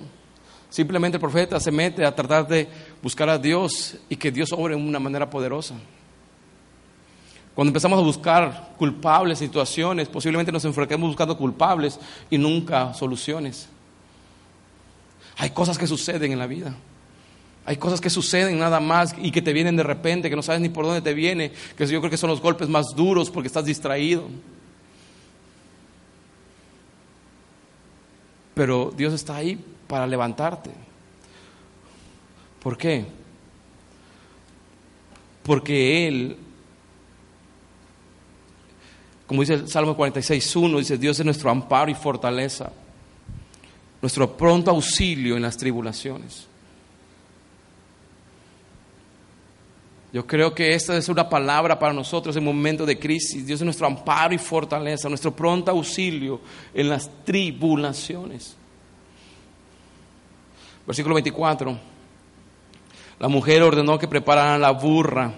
Simplemente 0.70 1.18
el 1.18 1.22
profeta 1.22 1.60
se 1.60 1.72
mete 1.72 2.04
a 2.04 2.16
tratar 2.16 2.48
de 2.48 2.68
buscar 3.04 3.30
a 3.30 3.38
Dios 3.38 3.96
y 4.10 4.16
que 4.16 4.32
Dios 4.32 4.52
obre 4.54 4.76
de 4.76 4.82
una 4.82 5.00
manera 5.00 5.30
poderosa. 5.30 5.76
Cuando 7.60 7.72
empezamos 7.72 8.00
a 8.00 8.04
buscar 8.04 8.70
culpables, 8.78 9.38
situaciones, 9.38 10.08
posiblemente 10.08 10.50
nos 10.50 10.64
enfrentemos 10.64 11.10
buscando 11.10 11.38
culpables 11.38 12.00
y 12.30 12.38
nunca 12.38 12.94
soluciones. 12.94 13.68
Hay 15.36 15.50
cosas 15.50 15.78
que 15.78 15.86
suceden 15.86 16.32
en 16.32 16.40
la 16.40 16.48
vida. 16.48 16.74
Hay 17.66 17.76
cosas 17.76 18.00
que 18.00 18.10
suceden 18.10 18.60
nada 18.60 18.80
más 18.80 19.14
y 19.22 19.30
que 19.30 19.42
te 19.42 19.52
vienen 19.52 19.76
de 19.76 19.84
repente, 19.84 20.30
que 20.30 20.38
no 20.38 20.42
sabes 20.42 20.62
ni 20.62 20.70
por 20.70 20.86
dónde 20.86 21.02
te 21.02 21.14
viene, 21.14 21.52
que 21.76 21.86
yo 21.86 22.00
creo 22.00 22.10
que 22.10 22.16
son 22.16 22.30
los 22.30 22.40
golpes 22.40 22.70
más 22.70 22.96
duros 22.96 23.30
porque 23.30 23.48
estás 23.48 23.66
distraído. 23.66 24.24
Pero 28.54 28.94
Dios 28.96 29.14
está 29.14 29.36
ahí 29.36 29.62
para 29.86 30.08
levantarte. 30.08 30.72
¿Por 32.64 32.78
qué? 32.78 33.06
Porque 35.44 36.08
Él, 36.08 36.38
como 39.30 39.42
dice 39.42 39.54
el 39.54 39.68
Salmo 39.68 39.96
46.1, 39.96 40.80
dice, 40.80 40.98
Dios 40.98 41.20
es 41.20 41.24
nuestro 41.24 41.52
amparo 41.52 41.92
y 41.92 41.94
fortaleza, 41.94 42.72
nuestro 44.02 44.36
pronto 44.36 44.72
auxilio 44.72 45.36
en 45.36 45.44
las 45.44 45.56
tribulaciones. 45.56 46.48
Yo 50.12 50.26
creo 50.26 50.56
que 50.56 50.74
esta 50.74 50.98
es 50.98 51.10
una 51.10 51.30
palabra 51.30 51.78
para 51.78 51.94
nosotros 51.94 52.36
en 52.38 52.44
momento 52.44 52.88
de 52.88 52.98
crisis. 52.98 53.46
Dios 53.46 53.62
es 53.62 53.66
nuestro 53.66 53.86
amparo 53.86 54.34
y 54.34 54.40
fortaleza, 54.40 55.10
nuestro 55.10 55.36
pronto 55.36 55.70
auxilio 55.70 56.42
en 56.74 56.90
las 56.90 57.08
tribulaciones. 57.24 58.58
Versículo 60.88 61.14
24. 61.14 61.80
La 63.20 63.28
mujer 63.28 63.62
ordenó 63.62 64.00
que 64.00 64.08
prepararan 64.08 64.60
la 64.60 64.72
burra 64.72 65.36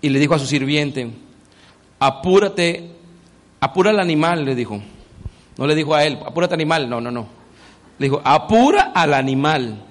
y 0.00 0.08
le 0.08 0.18
dijo 0.18 0.34
a 0.34 0.40
su 0.40 0.46
sirviente, 0.46 1.08
apúrate, 2.06 2.90
apura 3.60 3.90
al 3.90 3.98
animal, 3.98 4.44
le 4.44 4.54
dijo. 4.54 4.80
No 5.56 5.66
le 5.66 5.74
dijo 5.74 5.94
a 5.94 6.04
él, 6.04 6.18
apúrate 6.24 6.52
animal, 6.52 6.88
no, 6.88 7.00
no, 7.00 7.10
no. 7.10 7.26
Le 7.98 8.06
dijo, 8.06 8.20
apura 8.22 8.92
al 8.94 9.14
animal 9.14 9.82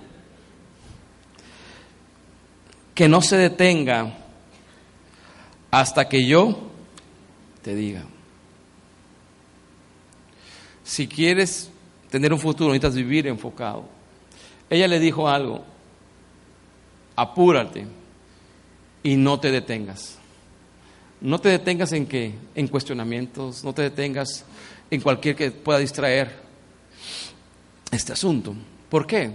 que 2.93 3.07
no 3.07 3.21
se 3.21 3.37
detenga 3.37 4.13
hasta 5.71 6.07
que 6.07 6.27
yo 6.27 6.69
te 7.63 7.73
diga. 7.73 8.03
Si 10.83 11.07
quieres 11.07 11.71
tener 12.11 12.31
un 12.31 12.39
futuro, 12.39 12.69
necesitas 12.69 12.95
vivir 12.95 13.25
enfocado. 13.25 13.85
Ella 14.69 14.87
le 14.87 14.99
dijo 14.99 15.27
algo, 15.27 15.63
apúrate 17.15 17.87
y 19.01 19.15
no 19.15 19.39
te 19.39 19.49
detengas. 19.49 20.19
No 21.23 21.39
te 21.39 21.47
detengas 21.47 21.93
en 21.93 22.05
qué, 22.05 22.35
en 22.53 22.67
cuestionamientos, 22.67 23.63
no 23.63 23.73
te 23.73 23.83
detengas 23.83 24.43
en 24.91 24.99
cualquier 24.99 25.37
que 25.37 25.51
pueda 25.51 25.79
distraer 25.79 26.29
este 27.89 28.11
asunto. 28.11 28.53
¿Por 28.89 29.07
qué? 29.07 29.31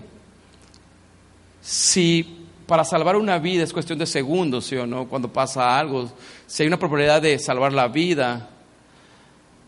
Si 1.63 2.47
para 2.67 2.85
salvar 2.85 3.17
una 3.17 3.39
vida 3.39 3.65
es 3.65 3.73
cuestión 3.73 3.99
de 3.99 4.05
segundos, 4.05 4.67
¿sí 4.67 4.77
o 4.77 4.87
no? 4.87 5.09
Cuando 5.09 5.33
pasa 5.33 5.79
algo, 5.79 6.13
si 6.47 6.63
hay 6.63 6.67
una 6.67 6.79
probabilidad 6.79 7.23
de 7.23 7.39
salvar 7.39 7.73
la 7.73 7.89
vida, 7.89 8.51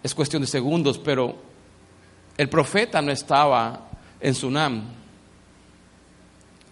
es 0.02 0.14
cuestión 0.14 0.42
de 0.42 0.48
segundos, 0.48 0.98
pero 0.98 1.34
el 2.36 2.50
profeta 2.50 3.00
no 3.00 3.12
estaba 3.12 3.88
en 4.20 4.34
Sunam. 4.34 4.82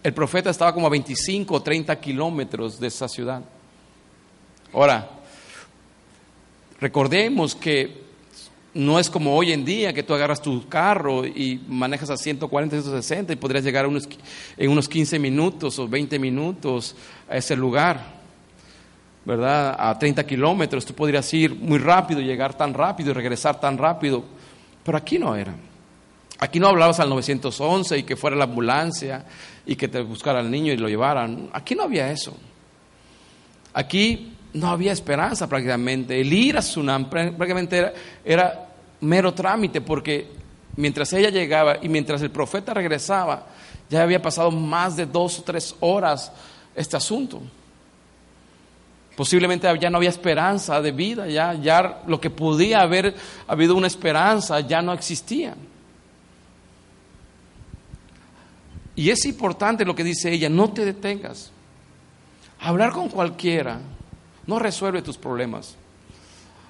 El 0.03 0.13
profeta 0.13 0.51
estaba 0.51 0.75
como 0.75 0.85
a 0.85 0.91
25 0.91 1.55
o 1.55 1.63
30 1.63 1.99
kilómetros 1.99 2.79
de 2.79 2.85
esa 2.85 3.07
ciudad. 3.07 3.41
Ahora, 4.71 5.18
recordemos 6.79 7.55
que 7.55 8.09
no 8.73 8.99
es 8.99 9.09
como 9.09 9.35
hoy 9.35 9.51
en 9.51 9.65
día 9.65 9.93
que 9.93 10.03
tú 10.03 10.13
agarras 10.13 10.41
tu 10.41 10.67
carro 10.67 11.25
y 11.25 11.59
manejas 11.67 12.09
a 12.09 12.17
140, 12.17 12.75
160 12.75 13.33
y 13.33 13.35
podrías 13.35 13.63
llegar 13.63 13.85
en 13.85 14.71
unos 14.71 14.87
15 14.87 15.19
minutos 15.19 15.79
o 15.79 15.87
20 15.87 16.19
minutos 16.19 16.95
a 17.27 17.37
ese 17.37 17.55
lugar, 17.55 18.19
¿verdad? 19.25 19.75
A 19.77 19.97
30 19.97 20.25
kilómetros, 20.25 20.85
tú 20.85 20.93
podrías 20.93 21.33
ir 21.33 21.55
muy 21.55 21.79
rápido, 21.79 22.21
llegar 22.21 22.55
tan 22.55 22.73
rápido 22.73 23.11
y 23.11 23.13
regresar 23.13 23.59
tan 23.59 23.77
rápido, 23.77 24.23
pero 24.83 24.97
aquí 24.97 25.17
no 25.17 25.35
era. 25.35 25.55
Aquí 26.41 26.59
no 26.59 26.67
hablabas 26.67 26.99
al 27.01 27.09
911 27.09 27.97
y 27.97 28.03
que 28.03 28.15
fuera 28.15 28.37
la 28.37 28.45
ambulancia 28.45 29.25
y 29.65 29.75
que 29.75 29.89
te 29.89 30.01
buscara 30.01 30.39
al 30.39 30.49
niño 30.49 30.71
y 30.71 30.77
lo 30.77 30.87
llevaran. 30.87 31.49
Aquí 31.51 31.75
no 31.75 31.83
había 31.83 32.09
eso. 32.11 32.37
Aquí 33.73 34.37
no 34.53 34.67
había 34.67 34.91
esperanza 34.91 35.47
prácticamente. 35.47 36.19
El 36.19 36.31
ir 36.33 36.57
a 36.57 36.61
Sunam 36.61 37.09
prácticamente 37.09 37.93
era, 38.23 38.67
mero 39.01 39.33
trámite 39.33 39.81
porque 39.81 40.27
mientras 40.75 41.13
ella 41.13 41.29
llegaba 41.29 41.77
y 41.81 41.89
mientras 41.89 42.21
el 42.21 42.31
profeta 42.31 42.73
regresaba, 42.73 43.47
ya 43.89 44.03
había 44.03 44.21
pasado 44.21 44.51
más 44.51 44.95
de 44.95 45.05
dos 45.05 45.39
o 45.39 45.43
tres 45.43 45.75
horas 45.79 46.31
este 46.75 46.97
asunto. 46.97 47.41
Posiblemente 49.15 49.67
ya 49.79 49.89
no 49.89 49.97
había 49.97 50.09
esperanza 50.09 50.81
de 50.81 50.91
vida, 50.91 51.27
ya, 51.27 51.53
ya 51.53 52.03
lo 52.07 52.21
que 52.21 52.29
podía 52.29 52.81
haber 52.81 53.13
habido 53.47 53.75
una 53.75 53.87
esperanza 53.87 54.61
ya 54.61 54.81
no 54.81 54.93
existía. 54.93 55.55
Y 58.95 59.09
es 59.09 59.25
importante 59.25 59.85
lo 59.85 59.95
que 59.95 60.03
dice 60.03 60.31
ella, 60.31 60.49
no 60.49 60.71
te 60.71 60.85
detengas. 60.85 61.51
Hablar 62.59 62.91
con 62.91 63.09
cualquiera 63.09 63.79
no 64.49 64.57
resuelve 64.57 65.03
tus 65.03 65.15
problemas. 65.15 65.75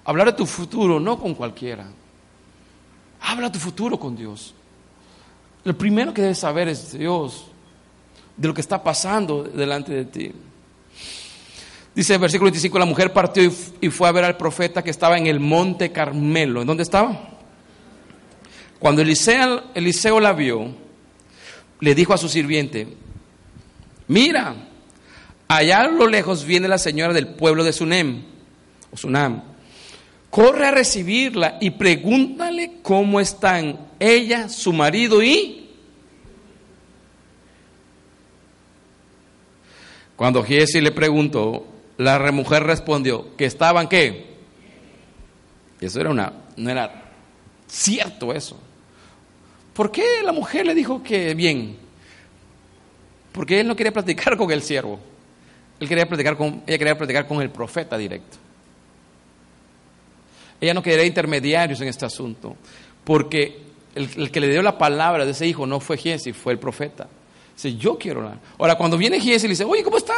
Hablar 0.04 0.28
de 0.28 0.34
tu 0.34 0.46
futuro 0.46 1.00
no 1.00 1.18
con 1.18 1.34
cualquiera. 1.34 1.86
Habla 3.22 3.50
tu 3.50 3.58
futuro 3.58 3.98
con 3.98 4.18
Dios. 4.18 4.54
Lo 5.64 5.78
primero 5.78 6.14
que 6.14 6.22
debes 6.22 6.40
saber 6.40 6.68
es 6.68 6.92
Dios, 6.92 7.46
de 8.36 8.48
lo 8.50 8.54
que 8.54 8.60
está 8.60 8.84
pasando 8.84 9.44
delante 9.44 9.94
de 9.94 10.06
ti. 10.06 10.32
Dice 11.96 12.14
el 12.16 12.20
versículo 12.20 12.52
25, 12.52 12.80
la 12.80 12.86
mujer 12.86 13.14
partió 13.14 13.50
y 13.80 13.90
fue 13.90 14.10
a 14.10 14.12
ver 14.12 14.26
al 14.26 14.36
profeta 14.36 14.84
que 14.84 14.90
estaba 14.90 15.18
en 15.18 15.28
el 15.28 15.40
monte 15.40 15.92
Carmelo. 15.94 16.60
¿En 16.62 16.68
dónde 16.68 16.84
estaba? 16.84 17.30
Cuando 18.78 19.02
Eliseo, 19.02 19.64
Eliseo 19.74 20.20
la 20.20 20.34
vio, 20.34 20.68
le 21.80 21.96
dijo 21.96 22.14
a 22.14 22.18
su 22.18 22.28
sirviente, 22.28 22.98
mira, 24.08 24.69
Allá 25.50 25.82
a 25.82 25.88
lo 25.88 26.06
lejos 26.06 26.46
viene 26.46 26.68
la 26.68 26.78
señora 26.78 27.12
del 27.12 27.28
pueblo 27.28 27.64
de 27.64 27.74
Sunem, 27.74 28.22
o 28.92 28.96
Sunam. 28.96 29.42
corre 30.30 30.68
a 30.68 30.72
recibirla 30.72 31.58
y 31.60 31.72
pregúntale 31.72 32.74
cómo 32.84 33.20
están 33.20 33.80
ella, 34.00 34.48
su 34.48 34.72
marido 34.72 35.24
y... 35.24 35.72
Cuando 40.16 40.44
Giesi 40.44 40.82
le 40.82 40.92
preguntó, 40.92 41.66
la 41.98 42.32
mujer 42.32 42.62
respondió 42.62 43.36
que 43.36 43.46
estaban 43.46 43.88
qué. 43.88 44.38
Eso 45.82 46.00
era 46.00 46.12
una, 46.12 46.32
no 46.58 46.70
era 46.70 47.06
cierto 47.68 48.34
eso. 48.34 48.62
¿Por 49.74 49.92
qué 49.92 50.22
la 50.24 50.32
mujer 50.32 50.68
le 50.68 50.76
dijo 50.76 51.02
que 51.02 51.34
bien? 51.34 51.76
Porque 53.32 53.62
él 53.62 53.68
no 53.68 53.76
quería 53.76 53.94
platicar 53.94 54.38
con 54.38 54.52
el 54.52 54.62
siervo. 54.62 55.09
Él 55.80 55.88
quería 55.88 56.08
platicar 56.08 56.36
con, 56.36 56.64
ella 56.68 56.78
quería 56.78 56.98
platicar 56.98 57.28
con 57.28 57.42
el 57.42 57.50
profeta 57.50 57.98
directo. 57.98 58.38
Ella 60.60 60.74
no 60.74 60.84
quería 60.84 61.06
intermediarios 61.06 61.80
en 61.82 61.88
este 61.88 62.06
asunto, 62.06 62.56
porque 63.04 63.62
el, 63.96 64.32
que 64.32 64.40
le 64.40 64.50
dio 64.50 64.62
la 64.62 64.78
palabra 64.78 65.26
de 65.26 65.32
ese 65.32 65.48
hijo 65.48 65.66
no 65.66 65.80
fue 65.80 65.98
Giesi, 65.98 66.34
fue 66.34 66.54
el 66.54 66.60
profeta. 66.60 67.08
Dice, 67.56 67.76
yo 67.76 67.98
quiero 67.98 68.22
hablar. 68.22 68.40
Ahora, 68.58 68.76
cuando 68.76 68.98
viene 68.98 69.20
Giesi 69.20 69.48
le 69.48 69.52
dice, 69.52 69.64
oye, 69.64 69.84
¿cómo 69.84 69.98
está? 69.98 70.16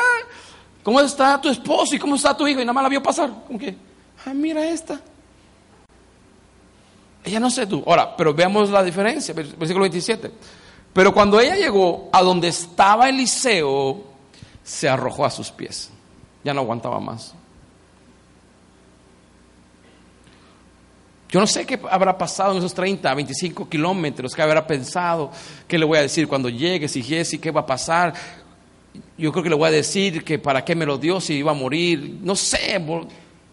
¿Cómo 0.84 1.00
está 1.00 1.40
tu 1.40 1.50
esposo 1.50 1.96
y 1.96 2.00
cómo 2.00 2.16
está 2.16 2.36
tu 2.36 2.48
hijo? 2.48 2.60
Y 2.60 2.64
nada 2.64 2.74
más 2.74 2.84
la 2.84 2.90
vio 2.90 3.04
pasar. 3.04 3.30
Como 3.46 3.60
que, 3.60 3.76
ah, 4.26 4.34
mira 4.34 4.68
esta. 4.68 5.00
Ella 7.24 7.40
no 7.40 7.52
sé 7.52 7.68
tú. 7.68 7.84
Ahora, 7.86 8.16
pero 8.18 8.34
veamos 8.34 8.70
la 8.72 8.84
diferencia, 8.84 9.34
versículo 9.34 9.82
27. 9.82 10.32
Pero 10.94 11.14
cuando 11.14 11.40
ella 11.40 11.56
llegó 11.56 12.10
a 12.12 12.22
donde 12.22 12.48
estaba 12.48 13.10
Eliseo, 13.10 14.11
se 14.64 14.90
arrojó 14.90 15.26
a 15.26 15.30
sus 15.30 15.52
pies. 15.52 15.90
Ya 16.44 16.54
no 16.54 16.62
aguantaba 16.62 17.00
más. 17.00 17.34
Yo 21.32 21.40
no 21.40 21.48
sé 21.48 21.66
qué 21.66 21.80
habrá 21.90 22.18
pasado 22.18 22.52
en 22.52 22.58
esos 22.58 22.74
30, 22.74 23.14
25 23.14 23.70
kilómetros, 23.70 24.36
qué 24.36 24.42
habrá 24.42 24.68
pensado, 24.68 25.32
qué 25.66 25.80
le 25.80 25.86
voy 25.86 25.98
a 25.98 26.02
decir 26.02 26.28
cuando 26.28 26.50
llegue, 26.50 26.90
si 26.90 27.02
Jesse, 27.02 27.40
qué 27.40 27.52
va 27.52 27.62
a 27.62 27.66
pasar. 27.66 28.14
Yo 29.18 29.32
creo 29.32 29.42
que 29.42 29.50
le 29.50 29.56
voy 29.56 29.70
a 29.70 29.72
decir 29.72 30.26
que 30.26 30.40
para 30.40 30.66
qué 30.66 30.76
me 30.76 30.86
lo 30.86 30.98
dio 30.98 31.22
si 31.22 31.36
iba 31.36 31.52
a 31.52 31.56
morir. 31.56 32.18
No 32.22 32.36
sé, 32.36 32.78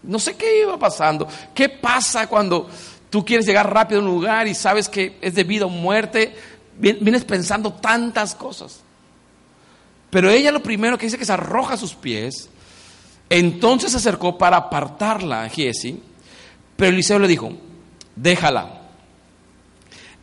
no 0.03 0.19
sé 0.19 0.37
qué 0.37 0.63
iba 0.63 0.77
pasando. 0.77 1.29
¿Qué 1.55 1.69
pasa 1.69 2.27
cuando 2.27 2.69
tú 3.11 3.25
quieres 3.25 3.47
llegar 3.47 3.73
rápido 3.73 4.01
a 4.01 4.03
un 4.03 4.11
lugar 4.11 4.49
y 4.49 4.57
sabes 4.57 4.89
que 4.89 5.17
es 5.21 5.37
de 5.37 5.45
vida 5.45 5.67
o 5.67 5.69
muerte? 5.69 6.35
Vienes 6.77 7.25
pensando 7.25 7.73
tantas 7.75 8.35
cosas. 8.35 8.83
Pero 10.11 10.31
ella 10.31 10.53
lo 10.53 10.63
primero 10.63 10.97
que 10.97 11.07
dice 11.07 11.19
que 11.19 11.25
se 11.25 11.33
arroja 11.33 11.75
a 11.75 11.79
sus 11.79 11.95
pies. 11.95 12.49
Entonces 13.31 13.93
se 13.93 13.99
acercó 13.99 14.39
para 14.39 14.57
apartarla 14.57 15.45
a 15.45 15.49
Jesse. 15.49 15.97
Pero 16.77 16.93
Eliseo 16.93 17.19
le 17.19 17.29
dijo, 17.29 17.53
déjala. 18.17 18.83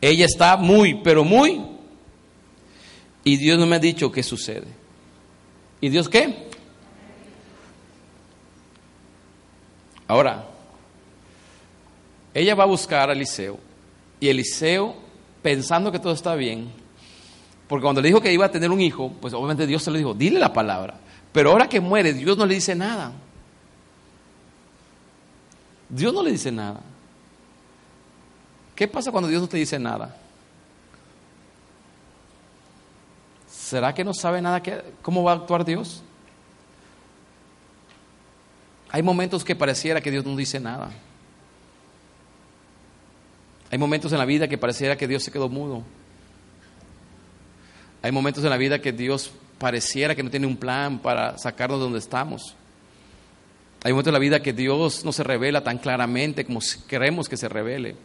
Ella 0.01 0.25
está 0.25 0.57
muy, 0.57 1.01
pero 1.03 1.23
muy. 1.23 1.61
Y 3.23 3.37
Dios 3.37 3.59
no 3.59 3.65
me 3.65 3.75
ha 3.75 3.79
dicho 3.79 4.11
qué 4.11 4.23
sucede. 4.23 4.67
¿Y 5.81 5.89
Dios 5.89 6.09
qué? 6.09 6.47
Ahora, 10.07 10.47
ella 12.33 12.55
va 12.55 12.63
a 12.63 12.67
buscar 12.67 13.09
a 13.09 13.13
Eliseo. 13.13 13.59
Y 14.19 14.29
Eliseo, 14.29 14.95
pensando 15.41 15.91
que 15.91 15.99
todo 15.99 16.13
está 16.13 16.35
bien, 16.35 16.71
porque 17.67 17.83
cuando 17.83 18.01
le 18.01 18.09
dijo 18.09 18.21
que 18.21 18.31
iba 18.31 18.45
a 18.45 18.51
tener 18.51 18.69
un 18.69 18.81
hijo, 18.81 19.11
pues 19.19 19.33
obviamente 19.33 19.65
Dios 19.65 19.81
se 19.81 19.91
le 19.91 19.97
dijo, 19.97 20.13
dile 20.13 20.39
la 20.39 20.53
palabra. 20.53 20.99
Pero 21.31 21.51
ahora 21.51 21.67
que 21.67 21.81
muere, 21.81 22.13
Dios 22.13 22.37
no 22.37 22.45
le 22.45 22.55
dice 22.55 22.75
nada. 22.75 23.11
Dios 25.89 26.13
no 26.13 26.21
le 26.23 26.31
dice 26.31 26.51
nada. 26.51 26.81
¿Qué 28.75 28.87
pasa 28.87 29.11
cuando 29.11 29.29
Dios 29.29 29.41
no 29.41 29.47
te 29.47 29.57
dice 29.57 29.79
nada? 29.79 30.15
¿Será 33.49 33.93
que 33.93 34.03
no 34.03 34.13
sabe 34.13 34.41
nada 34.41 34.61
cómo 35.01 35.23
va 35.23 35.31
a 35.31 35.35
actuar 35.35 35.65
Dios? 35.65 36.03
Hay 38.91 39.01
momentos 39.01 39.43
que 39.43 39.55
pareciera 39.55 40.01
que 40.01 40.11
Dios 40.11 40.23
no 40.23 40.35
dice 40.35 40.59
nada. 40.59 40.91
Hay 43.71 43.77
momentos 43.77 44.11
en 44.11 44.19
la 44.19 44.25
vida 44.25 44.47
que 44.47 44.57
pareciera 44.57 44.95
que 44.95 45.07
Dios 45.07 45.23
se 45.23 45.31
quedó 45.31 45.49
mudo. 45.49 45.83
Hay 48.05 48.11
momentos 48.11 48.43
en 48.43 48.51
la 48.51 48.57
vida 48.57 48.79
que 48.79 48.91
Dios 48.91 49.31
pareciera 49.57 50.13
que 50.13 50.21
no 50.21 50.29
tiene 50.29 50.45
un 50.45 50.57
plan 50.57 50.99
para 50.99 51.39
sacarnos 51.39 51.79
de 51.79 51.85
donde 51.85 51.97
estamos. 51.97 52.53
Hay 53.83 53.91
momentos 53.93 54.09
en 54.09 54.13
la 54.13 54.19
vida 54.19 54.43
que 54.43 54.53
Dios 54.53 55.03
no 55.03 55.11
se 55.11 55.23
revela 55.23 55.63
tan 55.63 55.79
claramente 55.79 56.45
como 56.45 56.59
queremos 56.87 57.27
que 57.27 57.35
se 57.35 57.49
revele. 57.49 57.95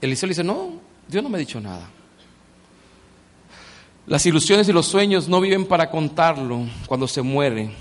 Eliseo 0.00 0.26
le 0.26 0.30
dice, 0.30 0.42
no, 0.42 0.80
Dios 1.06 1.22
no 1.22 1.28
me 1.28 1.36
ha 1.36 1.38
dicho 1.38 1.60
nada. 1.60 1.86
Las 4.06 4.24
ilusiones 4.24 4.66
y 4.70 4.72
los 4.72 4.86
sueños 4.86 5.28
no 5.28 5.38
viven 5.42 5.66
para 5.66 5.90
contarlo 5.90 6.62
cuando 6.86 7.06
se 7.06 7.20
muere 7.20 7.72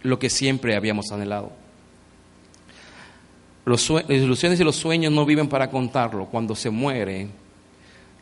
lo 0.00 0.18
que 0.18 0.30
siempre 0.30 0.76
habíamos 0.76 1.12
anhelado. 1.12 1.52
las 3.66 3.90
ilusiones 4.08 4.58
y 4.60 4.64
los 4.64 4.76
sueños 4.76 5.12
no 5.12 5.26
viven 5.26 5.48
para 5.48 5.68
contarlo 5.68 6.24
cuando 6.24 6.54
se 6.54 6.70
muere 6.70 7.41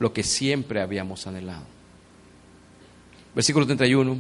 lo 0.01 0.13
que 0.13 0.25
siempre 0.25 0.81
habíamos 0.81 1.27
anhelado. 1.29 1.63
Versículo 3.35 3.67
31. 3.67 4.19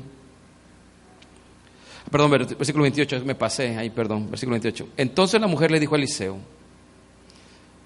Perdón, 2.11 2.31
versículo 2.31 2.83
28, 2.83 3.25
me 3.25 3.35
pasé 3.35 3.77
ahí, 3.77 3.91
perdón, 3.91 4.31
versículo 4.31 4.55
28. 4.55 4.89
Entonces 4.97 5.41
la 5.41 5.47
mujer 5.47 5.71
le 5.71 5.81
dijo 5.81 5.95
a 5.95 5.99
Eliseo, 5.99 6.39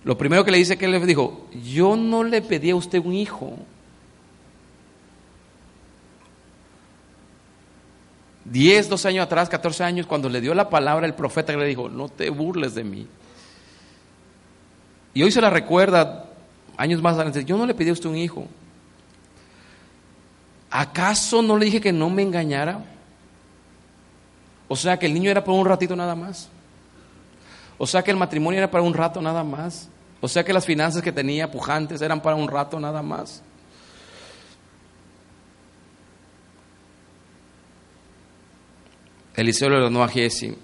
lo 0.03 0.19
primero 0.19 0.45
que 0.45 0.51
le 0.51 0.59
dice 0.59 0.77
que 0.77 0.87
él 0.87 0.93
le 0.93 1.07
dijo, 1.07 1.47
yo 1.73 1.97
no 1.97 2.25
le 2.25 2.43
pedí 2.43 2.71
a 2.71 2.77
usted 2.77 2.99
un 2.99 3.15
hijo. 3.15 3.57
Diez, 8.45 8.89
doce 8.89 9.09
años 9.09 9.25
atrás, 9.25 9.49
catorce 9.49 9.85
años, 9.85 10.07
cuando 10.07 10.29
le 10.29 10.41
dio 10.41 10.53
la 10.53 10.69
palabra 10.69 11.07
el 11.07 11.15
profeta 11.15 11.57
le 11.57 11.67
dijo, 11.67 11.89
no 11.89 12.09
te 12.09 12.29
burles 12.29 12.75
de 12.75 12.85
mí. 12.85 13.07
Y 15.15 15.23
hoy 15.23 15.31
se 15.31 15.41
la 15.41 15.49
recuerda, 15.49 16.34
años 16.77 17.03
más 17.03 17.15
adelante, 17.15 17.45
yo 17.45 17.57
no 17.57 17.67
le 17.67 17.75
pedí 17.75 17.91
a 17.91 17.93
usted 17.93 18.09
un 18.09 18.17
hijo. 18.17 18.47
¿Acaso 20.71 21.43
no 21.43 21.57
le 21.57 21.67
dije 21.67 21.81
que 21.81 21.93
no 21.93 22.11
me 22.11 22.23
engañara? 22.23 22.85
O 24.69 24.77
sea, 24.77 24.99
que 24.99 25.07
el 25.07 25.15
niño 25.15 25.31
era 25.31 25.45
por 25.45 25.55
un 25.55 25.67
ratito 25.67 25.95
nada 25.95 26.15
más. 26.15 26.49
O 27.79 27.87
sea, 27.87 28.03
que 28.03 28.11
el 28.11 28.17
matrimonio 28.17 28.59
era 28.59 28.71
para 28.71 28.83
un 28.83 28.95
rato 28.95 29.21
nada 29.21 29.45
más. 29.45 29.89
O 30.21 30.29
sea 30.29 30.43
que 30.43 30.53
las 30.53 30.65
finanzas 30.65 31.03
que 31.03 31.13
tenía 31.13 31.51
pujantes 31.51 32.01
eran 32.01 32.23
para 32.23 32.35
un 32.35 32.49
rato 32.49 32.81
nada 32.81 33.03
más. 33.03 33.43
Eliseo 39.37 39.69
le 39.69 39.77
ordenó 39.77 40.03
a 40.03 40.09
Jesse, 40.09 40.55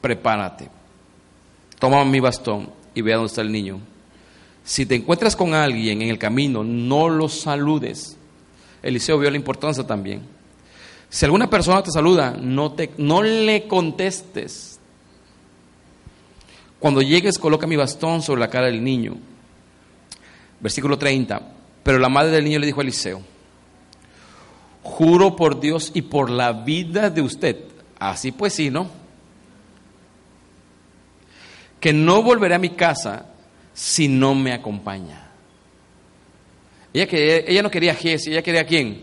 prepárate, 0.00 0.70
toma 1.78 2.04
mi 2.04 2.20
bastón 2.20 2.70
y 2.94 3.00
ve 3.00 3.12
a 3.12 3.16
dónde 3.16 3.28
está 3.28 3.40
el 3.40 3.50
niño. 3.50 3.80
Si 4.64 4.86
te 4.86 4.94
encuentras 4.94 5.34
con 5.34 5.54
alguien 5.54 6.02
en 6.02 6.08
el 6.08 6.18
camino, 6.18 6.62
no 6.62 7.08
lo 7.08 7.28
saludes. 7.28 8.16
Eliseo 8.82 9.18
vio 9.18 9.30
la 9.30 9.36
importancia 9.36 9.86
también. 9.86 10.22
Si 11.08 11.24
alguna 11.24 11.50
persona 11.50 11.82
te 11.82 11.90
saluda, 11.90 12.36
no, 12.40 12.72
te, 12.72 12.90
no 12.96 13.22
le 13.22 13.66
contestes. 13.66 14.80
Cuando 16.78 17.02
llegues, 17.02 17.38
coloca 17.38 17.66
mi 17.66 17.76
bastón 17.76 18.22
sobre 18.22 18.40
la 18.40 18.50
cara 18.50 18.66
del 18.66 18.82
niño. 18.82 19.16
Versículo 20.60 20.96
30. 20.96 21.40
Pero 21.82 21.98
la 21.98 22.08
madre 22.08 22.30
del 22.30 22.44
niño 22.44 22.58
le 22.58 22.66
dijo 22.66 22.80
a 22.80 22.82
Eliseo, 22.82 23.22
juro 24.82 25.36
por 25.36 25.60
Dios 25.60 25.90
y 25.94 26.02
por 26.02 26.30
la 26.30 26.52
vida 26.52 27.10
de 27.10 27.22
usted, 27.22 27.56
así 27.98 28.32
pues 28.32 28.54
sí, 28.54 28.70
¿no? 28.70 28.88
Que 31.80 31.92
no 31.92 32.22
volveré 32.22 32.54
a 32.54 32.60
mi 32.60 32.70
casa 32.70 33.31
si 33.74 34.08
no 34.08 34.34
me 34.34 34.52
acompaña. 34.52 35.30
Ella, 36.92 37.06
que, 37.06 37.44
ella 37.46 37.62
no 37.62 37.70
quería 37.70 37.92
a 37.92 37.94
Jesse, 37.94 38.28
ella 38.28 38.42
quería 38.42 38.62
a 38.62 38.66
quién? 38.66 39.02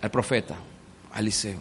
Al 0.00 0.10
profeta, 0.10 0.56
a 1.12 1.20
Eliseo. 1.20 1.60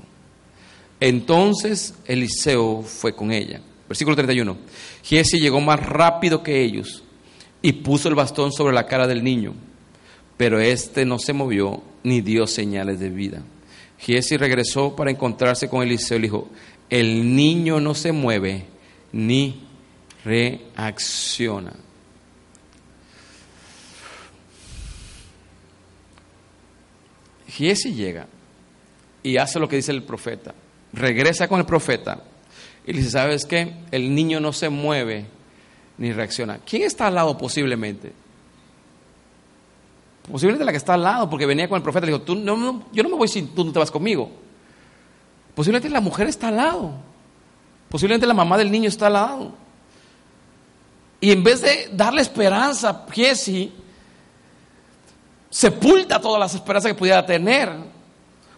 Entonces 1.00 1.96
Eliseo 2.06 2.82
fue 2.82 3.14
con 3.14 3.32
ella. 3.32 3.62
Versículo 3.88 4.16
31. 4.16 4.58
Giesi 5.04 5.40
llegó 5.40 5.60
más 5.60 5.86
rápido 5.86 6.42
que 6.42 6.64
ellos 6.64 7.04
y 7.62 7.74
puso 7.74 8.08
el 8.08 8.16
bastón 8.16 8.52
sobre 8.52 8.74
la 8.74 8.88
cara 8.88 9.06
del 9.06 9.24
niño, 9.24 9.54
pero 10.38 10.60
éste 10.60 11.06
no 11.06 11.20
se 11.20 11.34
movió 11.34 11.84
ni 12.04 12.22
dio 12.22 12.48
señales 12.48 13.00
de 13.00 13.10
vida. 13.10 13.44
Giesi 14.00 14.38
regresó 14.38 14.96
para 14.96 15.12
encontrarse 15.12 15.70
con 15.70 15.84
Eliseo 15.84 16.18
y 16.18 16.22
le 16.22 16.28
dijo, 16.28 16.50
el 16.90 17.36
niño 17.36 17.80
no 17.80 17.96
se 17.96 18.12
mueve 18.12 18.66
ni 19.12 19.62
reacciona. 20.24 21.74
Giesi 27.48 27.94
llega 27.94 28.28
y 29.22 29.38
hace 29.38 29.60
lo 29.60 29.68
que 29.68 29.76
dice 29.76 29.92
el 29.92 30.04
profeta. 30.04 30.56
Regresa 30.92 31.48
con 31.48 31.60
el 31.60 31.66
profeta 31.66 32.24
y 32.86 32.94
le 32.94 33.00
dice, 33.00 33.12
¿sabes 33.12 33.46
qué? 33.46 33.74
El 33.92 34.14
niño 34.14 34.40
no 34.40 34.54
se 34.54 34.70
mueve 34.70 35.28
ni 35.98 36.12
reacciona. 36.12 36.60
¿Quién 36.60 36.84
está 36.84 37.08
al 37.08 37.16
lado 37.16 37.38
posiblemente? 37.38 38.12
Posiblemente 40.32 40.66
la 40.66 40.72
que 40.72 40.78
está 40.78 40.94
al 40.94 41.04
lado, 41.04 41.30
porque 41.30 41.46
venía 41.46 41.68
con 41.68 41.78
el 41.78 41.84
profeta 41.84 42.06
y 42.06 42.10
le 42.10 42.14
dijo, 42.14 42.26
tú, 42.26 42.36
no, 42.36 42.86
yo 42.92 43.04
no 43.04 43.10
me 43.10 43.16
voy 43.16 43.28
si 43.28 43.42
tú 43.44 43.66
no 43.66 43.72
te 43.72 43.80
vas 43.80 43.92
conmigo. 43.92 44.32
Posiblemente 45.54 45.90
la 45.90 46.02
mujer 46.02 46.28
está 46.28 46.48
al 46.48 46.58
lado. 46.58 46.94
Posiblemente 47.90 48.26
la 48.26 48.34
mamá 48.34 48.58
del 48.58 48.72
niño 48.72 48.90
está 48.90 49.08
al 49.08 49.14
lado. 49.14 49.63
Y 51.24 51.32
en 51.32 51.42
vez 51.42 51.62
de 51.62 51.88
darle 51.94 52.22
esperanza 52.22 52.90
a 52.90 53.06
Jesse, 53.10 53.70
sepulta 55.50 56.20
todas 56.20 56.38
las 56.38 56.54
esperanzas 56.54 56.92
que 56.92 56.98
pudiera 56.98 57.26
tener. 57.26 57.72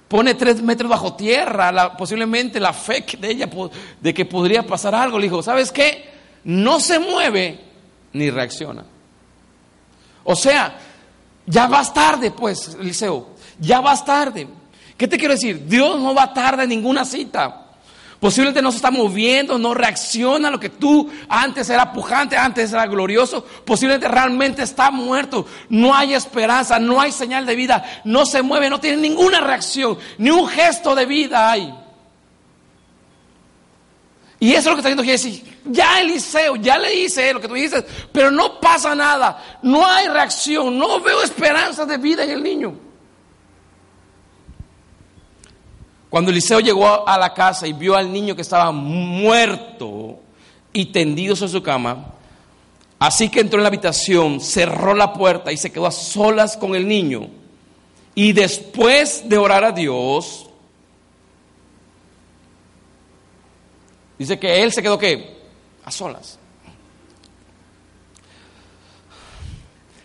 Pone 0.07 0.33
tres 0.33 0.63
metros 0.63 0.89
bajo 0.89 1.13
tierra, 1.13 1.95
posiblemente 1.95 2.59
la 2.59 2.73
fe 2.73 3.05
de 3.19 3.29
ella 3.29 3.47
de 4.01 4.13
que 4.15 4.25
podría 4.25 4.65
pasar 4.65 4.95
algo. 4.95 5.19
Le 5.19 5.25
dijo, 5.25 5.43
¿sabes 5.43 5.71
qué? 5.71 6.09
No 6.43 6.79
se 6.79 6.97
mueve 6.97 7.59
ni 8.13 8.31
reacciona. 8.31 8.83
O 10.23 10.35
sea, 10.35 10.75
ya 11.45 11.67
vas 11.67 11.93
tarde, 11.93 12.31
pues, 12.31 12.75
Eliseo. 12.81 13.29
Ya 13.59 13.79
vas 13.79 14.03
tarde. 14.03 14.47
¿Qué 14.97 15.07
te 15.07 15.19
quiero 15.19 15.35
decir? 15.35 15.67
Dios 15.67 15.99
no 15.99 16.15
va 16.15 16.33
tarde 16.33 16.63
en 16.63 16.69
ninguna 16.69 17.05
cita. 17.05 17.64
Posiblemente 18.19 18.61
no 18.61 18.71
se 18.71 18.77
está 18.77 18.91
moviendo, 18.91 19.57
no 19.57 19.73
reacciona 19.73 20.47
a 20.47 20.51
lo 20.51 20.59
que 20.59 20.69
tú 20.69 21.09
antes 21.27 21.69
era 21.69 21.91
pujante, 21.91 22.37
antes 22.37 22.71
era 22.71 22.87
glorioso. 22.87 23.45
Posiblemente 23.65 24.07
realmente 24.07 24.63
está 24.63 24.89
muerto. 24.89 25.45
No 25.69 25.93
hay 25.93 26.13
esperanza, 26.13 26.79
no 26.79 26.99
hay 26.99 27.11
señal 27.11 27.45
de 27.45 27.55
vida. 27.55 27.83
No 28.05 28.25
se 28.25 28.41
mueve, 28.41 28.69
no 28.69 28.79
tiene 28.79 28.97
ninguna 28.97 29.41
reacción, 29.41 29.97
ni 30.17 30.29
un 30.29 30.47
gesto 30.47 30.95
de 30.95 31.05
vida 31.05 31.51
hay. 31.51 31.73
Y 34.39 34.51
eso 34.51 34.59
es 34.59 34.65
lo 34.65 34.75
que 34.75 34.87
está 34.87 35.03
diciendo 35.03 35.03
Jesse. 35.03 35.43
Ya 35.65 36.01
Eliseo, 36.01 36.55
ya 36.55 36.77
le 36.77 36.93
hice 36.93 37.33
lo 37.33 37.41
que 37.41 37.47
tú 37.47 37.55
dices, 37.55 37.83
pero 38.11 38.29
no 38.29 38.59
pasa 38.59 38.93
nada. 38.93 39.59
No 39.61 39.85
hay 39.85 40.07
reacción, 40.07 40.77
no 40.77 40.99
veo 40.99 41.21
esperanza 41.23 41.85
de 41.85 41.97
vida 41.97 42.23
en 42.23 42.29
el 42.29 42.43
niño. 42.43 42.77
Cuando 46.15 46.31
Eliseo 46.31 46.61
llegó 46.61 47.05
a 47.05 47.17
la 47.17 47.33
casa 47.33 47.67
y 47.67 47.73
vio 47.73 47.93
al 47.93 48.09
niño 48.09 48.37
que 48.37 48.41
estaba 48.41 48.71
muerto 48.71 50.17
y 50.71 50.85
tendido 50.85 51.35
sobre 51.35 51.51
su 51.51 51.61
cama, 51.61 52.13
así 52.97 53.27
que 53.27 53.41
entró 53.41 53.59
en 53.59 53.63
la 53.63 53.67
habitación, 53.67 54.39
cerró 54.39 54.93
la 54.93 55.11
puerta 55.11 55.51
y 55.51 55.57
se 55.57 55.73
quedó 55.73 55.87
a 55.87 55.91
solas 55.91 56.55
con 56.55 56.73
el 56.73 56.87
niño. 56.87 57.27
Y 58.15 58.31
después 58.31 59.27
de 59.27 59.37
orar 59.37 59.65
a 59.65 59.73
Dios, 59.73 60.49
Dice 64.17 64.39
que 64.39 64.63
él 64.63 64.71
se 64.71 64.81
quedó 64.81 64.97
qué? 64.97 65.37
A 65.83 65.91
solas. 65.91 66.39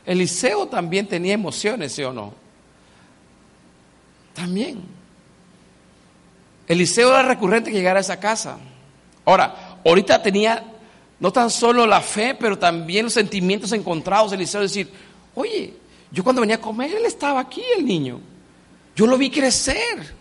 Eliseo 0.05 0.67
también 0.67 1.07
tenía 1.07 1.35
emociones, 1.35 1.93
¿sí 1.93 2.03
o 2.03 2.13
no? 2.13 2.35
También. 4.35 5.00
Eliseo 6.71 7.11
era 7.11 7.23
recurrente 7.23 7.73
que 7.73 7.79
llegara 7.79 7.99
a 7.99 8.01
esa 8.01 8.21
casa. 8.21 8.57
Ahora, 9.25 9.81
ahorita 9.85 10.23
tenía 10.23 10.63
no 11.19 11.33
tan 11.33 11.51
solo 11.51 11.85
la 11.85 12.01
fe, 12.01 12.37
pero 12.39 12.57
también 12.61 13.07
los 13.07 13.13
sentimientos 13.13 13.73
encontrados. 13.73 14.33
Eliseo 14.33 14.61
decir, 14.61 14.89
oye, 15.35 15.75
yo 16.13 16.23
cuando 16.23 16.43
venía 16.43 16.55
a 16.55 16.61
comer, 16.61 16.95
él 16.95 17.07
estaba 17.07 17.41
aquí, 17.41 17.61
el 17.77 17.85
niño. 17.85 18.21
Yo 18.95 19.09
lo 19.09 19.19
vi 19.19 19.31
crecer. 19.31 20.15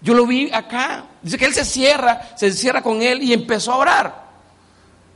Yo 0.00 0.14
lo 0.14 0.26
vi 0.26 0.50
acá. 0.50 1.04
Dice 1.20 1.36
que 1.36 1.44
él 1.44 1.52
se 1.52 1.66
cierra, 1.66 2.22
se 2.38 2.50
cierra 2.50 2.80
con 2.80 3.02
él 3.02 3.22
y 3.22 3.34
empezó 3.34 3.72
a 3.72 3.76
orar. 3.76 4.24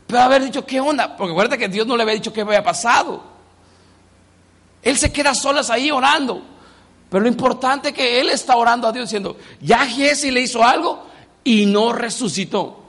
Pero 0.06 0.20
haber 0.20 0.44
dicho, 0.44 0.66
¿qué 0.66 0.78
onda? 0.78 1.16
Porque 1.16 1.32
acuérdate 1.32 1.56
que 1.56 1.68
Dios 1.68 1.86
no 1.86 1.96
le 1.96 2.02
había 2.02 2.14
dicho 2.14 2.34
qué 2.34 2.42
había 2.42 2.62
pasado. 2.62 3.22
Él 4.82 4.98
se 4.98 5.10
queda 5.10 5.34
solas 5.34 5.70
ahí 5.70 5.90
orando. 5.90 6.57
Pero 7.10 7.22
lo 7.22 7.28
importante 7.28 7.88
es 7.88 7.94
que 7.94 8.20
él 8.20 8.30
está 8.30 8.56
orando 8.56 8.86
a 8.86 8.92
Dios 8.92 9.06
diciendo, 9.06 9.36
ya 9.60 9.86
Jesse 9.86 10.30
le 10.32 10.40
hizo 10.40 10.62
algo 10.62 11.06
y 11.42 11.66
no 11.66 11.92
resucitó. 11.92 12.84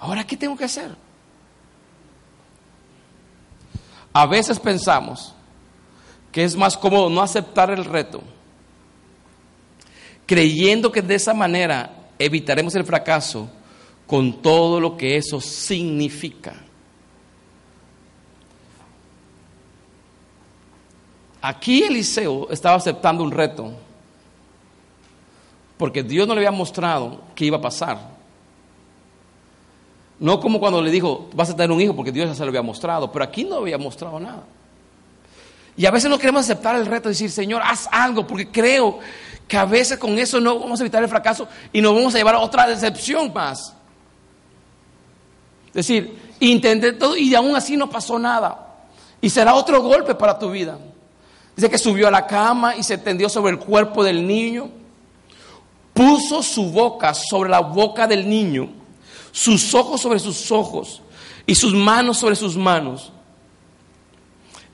Ahora, 0.00 0.24
¿qué 0.24 0.36
tengo 0.36 0.56
que 0.56 0.64
hacer? 0.64 0.94
A 4.12 4.26
veces 4.26 4.58
pensamos 4.58 5.34
que 6.32 6.44
es 6.44 6.56
más 6.56 6.76
cómodo 6.76 7.10
no 7.10 7.20
aceptar 7.20 7.70
el 7.70 7.84
reto 7.84 8.22
creyendo 10.28 10.92
que 10.92 11.00
de 11.00 11.14
esa 11.14 11.32
manera 11.32 11.90
evitaremos 12.18 12.74
el 12.74 12.84
fracaso 12.84 13.48
con 14.06 14.42
todo 14.42 14.78
lo 14.78 14.94
que 14.94 15.16
eso 15.16 15.40
significa. 15.40 16.54
Aquí 21.48 21.82
Eliseo 21.82 22.46
estaba 22.50 22.76
aceptando 22.76 23.24
un 23.24 23.30
reto, 23.30 23.72
porque 25.78 26.02
Dios 26.02 26.28
no 26.28 26.34
le 26.34 26.40
había 26.40 26.50
mostrado 26.50 27.22
qué 27.34 27.46
iba 27.46 27.56
a 27.56 27.60
pasar. 27.62 27.98
No 30.20 30.40
como 30.40 30.60
cuando 30.60 30.82
le 30.82 30.90
dijo, 30.90 31.30
vas 31.32 31.48
a 31.48 31.56
tener 31.56 31.70
un 31.70 31.80
hijo, 31.80 31.96
porque 31.96 32.12
Dios 32.12 32.28
ya 32.28 32.34
se 32.34 32.42
lo 32.42 32.48
había 32.48 32.60
mostrado, 32.60 33.10
pero 33.10 33.24
aquí 33.24 33.44
no 33.44 33.56
había 33.56 33.78
mostrado 33.78 34.20
nada. 34.20 34.42
Y 35.74 35.86
a 35.86 35.90
veces 35.90 36.10
no 36.10 36.18
queremos 36.18 36.42
aceptar 36.42 36.76
el 36.76 36.84
reto 36.84 37.08
y 37.08 37.12
decir, 37.12 37.30
Señor, 37.30 37.62
haz 37.64 37.88
algo, 37.90 38.26
porque 38.26 38.50
creo 38.50 38.98
que 39.48 39.56
a 39.56 39.64
veces 39.64 39.96
con 39.96 40.18
eso 40.18 40.40
no 40.40 40.58
vamos 40.58 40.78
a 40.78 40.82
evitar 40.82 41.02
el 41.02 41.08
fracaso 41.08 41.48
y 41.72 41.80
nos 41.80 41.94
vamos 41.94 42.14
a 42.14 42.18
llevar 42.18 42.34
a 42.34 42.40
otra 42.40 42.66
decepción 42.66 43.32
más. 43.32 43.74
Es 45.68 45.72
decir, 45.72 46.14
intenté 46.40 46.92
todo 46.92 47.16
y 47.16 47.34
aún 47.34 47.56
así 47.56 47.74
no 47.74 47.88
pasó 47.88 48.18
nada. 48.18 48.66
Y 49.22 49.30
será 49.30 49.54
otro 49.54 49.80
golpe 49.80 50.14
para 50.14 50.38
tu 50.38 50.50
vida. 50.50 50.78
Dice 51.58 51.70
que 51.70 51.78
subió 51.78 52.06
a 52.06 52.12
la 52.12 52.24
cama 52.24 52.76
y 52.76 52.84
se 52.84 52.98
tendió 52.98 53.28
sobre 53.28 53.50
el 53.50 53.58
cuerpo 53.58 54.04
del 54.04 54.24
niño. 54.24 54.70
Puso 55.92 56.40
su 56.40 56.70
boca 56.70 57.12
sobre 57.14 57.50
la 57.50 57.58
boca 57.58 58.06
del 58.06 58.28
niño, 58.28 58.68
sus 59.32 59.74
ojos 59.74 60.00
sobre 60.00 60.20
sus 60.20 60.52
ojos 60.52 61.02
y 61.46 61.56
sus 61.56 61.74
manos 61.74 62.18
sobre 62.18 62.36
sus 62.36 62.56
manos. 62.56 63.10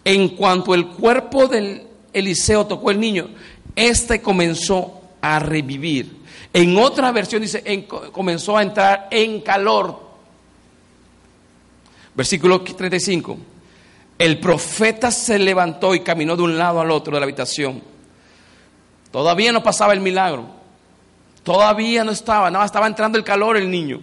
En 0.05 0.37
cuanto 0.37 0.75
el 0.75 0.88
cuerpo 0.88 1.49
del 1.49 1.87
Eliseo 2.12 2.66
tocó 2.66 2.90
el 2.90 3.01
niño, 3.01 3.31
este 3.75 4.20
comenzó 4.20 5.01
a 5.23 5.38
revivir. 5.38 6.14
En 6.53 6.77
otra 6.77 7.11
versión 7.12 7.40
dice, 7.40 7.88
comenzó 8.12 8.59
a 8.59 8.62
entrar 8.62 9.09
en 9.11 9.40
calor. 9.40 10.03
Versículo 12.14 12.61
35. 12.61 13.54
El 14.18 14.38
profeta 14.38 15.11
se 15.11 15.38
levantó 15.38 15.94
y 15.94 16.00
caminó 16.00 16.37
de 16.37 16.42
un 16.42 16.57
lado 16.57 16.81
al 16.81 16.90
otro 16.90 17.14
de 17.14 17.20
la 17.20 17.24
habitación. 17.24 17.83
Todavía 19.11 19.53
no 19.53 19.62
pasaba 19.62 19.92
el 19.92 20.00
milagro. 20.00 20.46
Todavía 21.42 22.05
no 22.05 22.11
estaba, 22.11 22.50
nada, 22.50 22.64
estaba 22.64 22.87
entrando 22.87 23.18
el 23.18 23.24
calor 23.24 23.57
el 23.57 23.70
niño. 23.70 24.00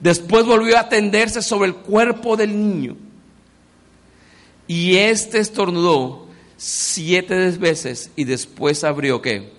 Después 0.00 0.44
volvió 0.44 0.78
a 0.78 0.88
tenderse 0.88 1.42
sobre 1.42 1.68
el 1.68 1.74
cuerpo 1.76 2.36
del 2.36 2.56
niño. 2.56 2.96
Y 4.66 4.96
este 4.96 5.38
estornudó 5.38 6.26
siete 6.56 7.50
veces 7.52 8.10
y 8.16 8.24
después 8.24 8.82
abrió 8.84 9.20
qué? 9.20 9.52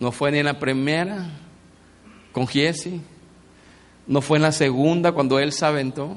No 0.00 0.12
fue 0.12 0.30
ni 0.30 0.38
en 0.38 0.46
la 0.46 0.58
primera 0.58 1.30
con 2.32 2.46
Jesse, 2.46 3.00
no 4.06 4.20
fue 4.20 4.38
en 4.38 4.42
la 4.42 4.52
segunda 4.52 5.12
cuando 5.12 5.38
él 5.38 5.52
se 5.52 5.66
aventó, 5.66 6.16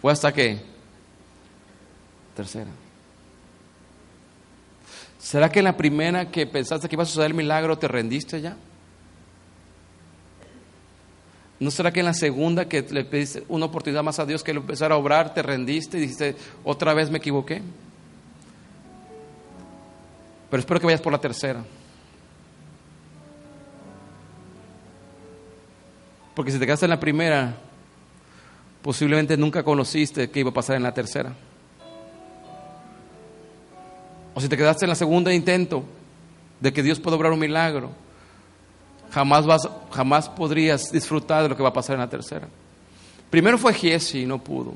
fue 0.00 0.12
hasta 0.12 0.32
qué? 0.32 0.60
Tercera. 2.36 2.70
¿Será 5.18 5.50
que 5.50 5.60
en 5.60 5.66
la 5.66 5.76
primera 5.76 6.30
que 6.30 6.46
pensaste 6.46 6.88
que 6.88 6.96
iba 6.96 7.04
a 7.04 7.06
suceder 7.06 7.28
el 7.28 7.36
milagro 7.36 7.78
te 7.78 7.88
rendiste 7.88 8.40
ya? 8.40 8.56
¿No 11.60 11.70
será 11.70 11.92
que 11.92 12.00
en 12.00 12.06
la 12.06 12.14
segunda 12.14 12.68
que 12.68 12.82
le 12.82 13.04
pediste 13.04 13.44
una 13.48 13.66
oportunidad 13.66 14.02
más 14.02 14.18
a 14.18 14.26
Dios 14.26 14.42
que 14.42 14.52
lo 14.52 14.60
empezara 14.60 14.96
a 14.96 14.98
obrar, 14.98 15.32
te 15.32 15.42
rendiste 15.42 15.96
y 15.96 16.00
dijiste, 16.00 16.34
otra 16.64 16.92
vez 16.92 17.08
me 17.08 17.18
equivoqué? 17.18 17.62
Pero 20.50 20.60
espero 20.60 20.80
que 20.80 20.86
vayas 20.86 21.00
por 21.00 21.12
la 21.12 21.20
tercera. 21.20 21.64
Porque 26.34 26.50
si 26.50 26.58
te 26.58 26.66
quedaste 26.66 26.86
en 26.86 26.90
la 26.90 27.00
primera, 27.00 27.54
posiblemente 28.82 29.36
nunca 29.36 29.62
conociste 29.62 30.30
qué 30.30 30.40
iba 30.40 30.50
a 30.50 30.54
pasar 30.54 30.76
en 30.76 30.82
la 30.82 30.94
tercera. 30.94 31.34
O 34.34 34.40
si 34.40 34.48
te 34.48 34.56
quedaste 34.56 34.84
en 34.84 34.90
la 34.90 34.94
segunda 34.94 35.32
intento 35.32 35.84
de 36.60 36.72
que 36.72 36.82
Dios 36.82 36.98
pueda 36.98 37.16
obrar 37.16 37.32
un 37.32 37.38
milagro, 37.38 37.90
jamás, 39.10 39.44
vas, 39.44 39.68
jamás 39.90 40.28
podrías 40.28 40.90
disfrutar 40.90 41.42
de 41.42 41.48
lo 41.50 41.56
que 41.56 41.62
va 41.62 41.68
a 41.68 41.74
pasar 41.74 41.94
en 41.94 42.00
la 42.00 42.08
tercera. 42.08 42.48
Primero 43.30 43.58
fue 43.58 43.74
Giesi 43.74 44.22
y 44.22 44.26
no 44.26 44.38
pudo. 44.42 44.74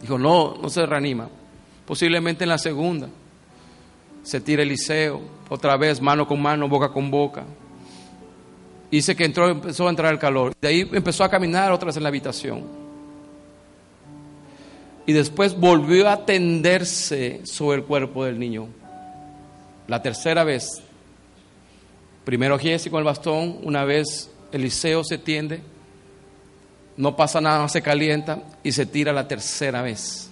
Dijo, 0.00 0.18
no, 0.18 0.54
no 0.60 0.68
se 0.68 0.84
reanima. 0.84 1.28
Posiblemente 1.86 2.44
en 2.44 2.50
la 2.50 2.58
segunda. 2.58 3.08
Se 4.22 4.40
tira 4.40 4.62
Eliseo, 4.62 5.20
otra 5.48 5.76
vez, 5.76 6.00
mano 6.00 6.26
con 6.26 6.40
mano, 6.40 6.68
boca 6.68 6.90
con 6.90 7.10
boca. 7.10 7.44
Dice 8.94 9.16
que 9.16 9.24
entró, 9.24 9.48
empezó 9.50 9.88
a 9.88 9.90
entrar 9.90 10.12
el 10.12 10.20
calor. 10.20 10.52
De 10.60 10.68
ahí 10.68 10.88
empezó 10.92 11.24
a 11.24 11.28
caminar 11.28 11.72
otra 11.72 11.86
vez 11.86 11.96
en 11.96 12.04
la 12.04 12.10
habitación. 12.10 12.62
Y 15.04 15.12
después 15.12 15.58
volvió 15.58 16.08
a 16.08 16.24
tenderse 16.24 17.40
sobre 17.44 17.78
el 17.78 17.84
cuerpo 17.86 18.24
del 18.24 18.38
niño. 18.38 18.68
La 19.88 20.00
tercera 20.00 20.44
vez. 20.44 20.80
Primero 22.24 22.56
Giesi 22.56 22.88
con 22.88 23.00
el 23.00 23.04
bastón, 23.04 23.58
una 23.64 23.84
vez 23.84 24.30
Eliseo 24.52 25.02
se 25.02 25.18
tiende, 25.18 25.60
no 26.96 27.16
pasa 27.16 27.40
nada, 27.40 27.68
se 27.68 27.82
calienta 27.82 28.44
y 28.62 28.70
se 28.70 28.86
tira 28.86 29.12
la 29.12 29.26
tercera 29.26 29.82
vez. 29.82 30.30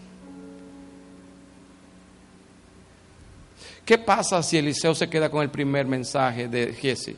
¿Qué 3.84 3.98
pasa 3.98 4.40
si 4.40 4.56
Eliseo 4.56 4.94
se 4.94 5.10
queda 5.10 5.28
con 5.28 5.42
el 5.42 5.50
primer 5.50 5.84
mensaje 5.84 6.46
de 6.46 6.72
Giesi? 6.74 7.16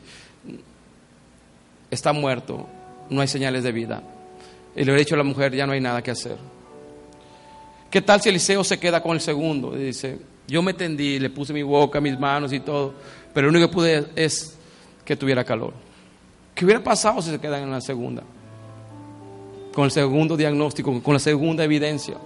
Está 1.95 2.11
muerto, 2.11 2.67
no 3.09 3.21
hay 3.21 3.27
señales 3.29 3.63
de 3.63 3.71
vida. 3.71 4.03
Y 4.75 4.83
le 4.83 4.91
ha 4.91 4.95
dicho 4.95 5.15
a 5.15 5.17
la 5.17 5.23
mujer, 5.23 5.55
ya 5.55 5.65
no 5.65 5.71
hay 5.71 5.79
nada 5.79 6.03
que 6.03 6.11
hacer. 6.11 6.35
¿Qué 7.89 8.01
tal 8.01 8.19
si 8.19 8.27
Eliseo 8.27 8.65
se 8.65 8.77
queda 8.77 9.01
con 9.01 9.13
el 9.13 9.21
segundo? 9.21 9.77
Y 9.77 9.85
dice, 9.85 10.19
yo 10.45 10.61
me 10.61 10.73
tendí, 10.73 11.19
le 11.19 11.29
puse 11.29 11.53
mi 11.53 11.63
boca, 11.63 12.01
mis 12.01 12.19
manos 12.19 12.51
y 12.51 12.59
todo, 12.59 12.95
pero 13.33 13.47
lo 13.47 13.51
único 13.51 13.69
que 13.69 13.73
pude 13.73 14.07
es 14.13 14.57
que 15.05 15.15
tuviera 15.15 15.45
calor. 15.45 15.73
¿Qué 16.53 16.65
hubiera 16.65 16.83
pasado 16.83 17.21
si 17.21 17.31
se 17.31 17.39
quedan 17.39 17.63
en 17.63 17.71
la 17.71 17.79
segunda? 17.79 18.23
Con 19.73 19.85
el 19.85 19.91
segundo 19.91 20.35
diagnóstico, 20.35 21.01
con 21.01 21.13
la 21.13 21.19
segunda 21.19 21.63
evidencia. 21.63 22.17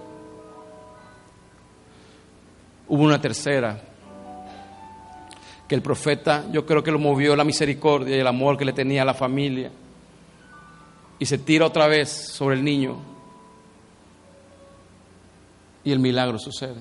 Hubo 2.88 3.04
una 3.04 3.20
tercera, 3.20 3.80
que 5.70 5.76
el 5.76 5.82
profeta 5.82 6.46
yo 6.50 6.66
creo 6.66 6.82
que 6.82 6.90
lo 6.90 6.98
movió 6.98 7.36
la 7.36 7.44
misericordia 7.44 8.16
y 8.16 8.18
el 8.18 8.26
amor 8.26 8.58
que 8.58 8.64
le 8.64 8.72
tenía 8.72 9.02
a 9.02 9.04
la 9.04 9.14
familia. 9.14 9.70
Y 11.16 11.24
se 11.26 11.38
tira 11.38 11.64
otra 11.64 11.86
vez 11.86 12.10
sobre 12.10 12.56
el 12.56 12.64
niño. 12.64 12.96
Y 15.84 15.92
el 15.92 16.00
milagro 16.00 16.40
sucede. 16.40 16.80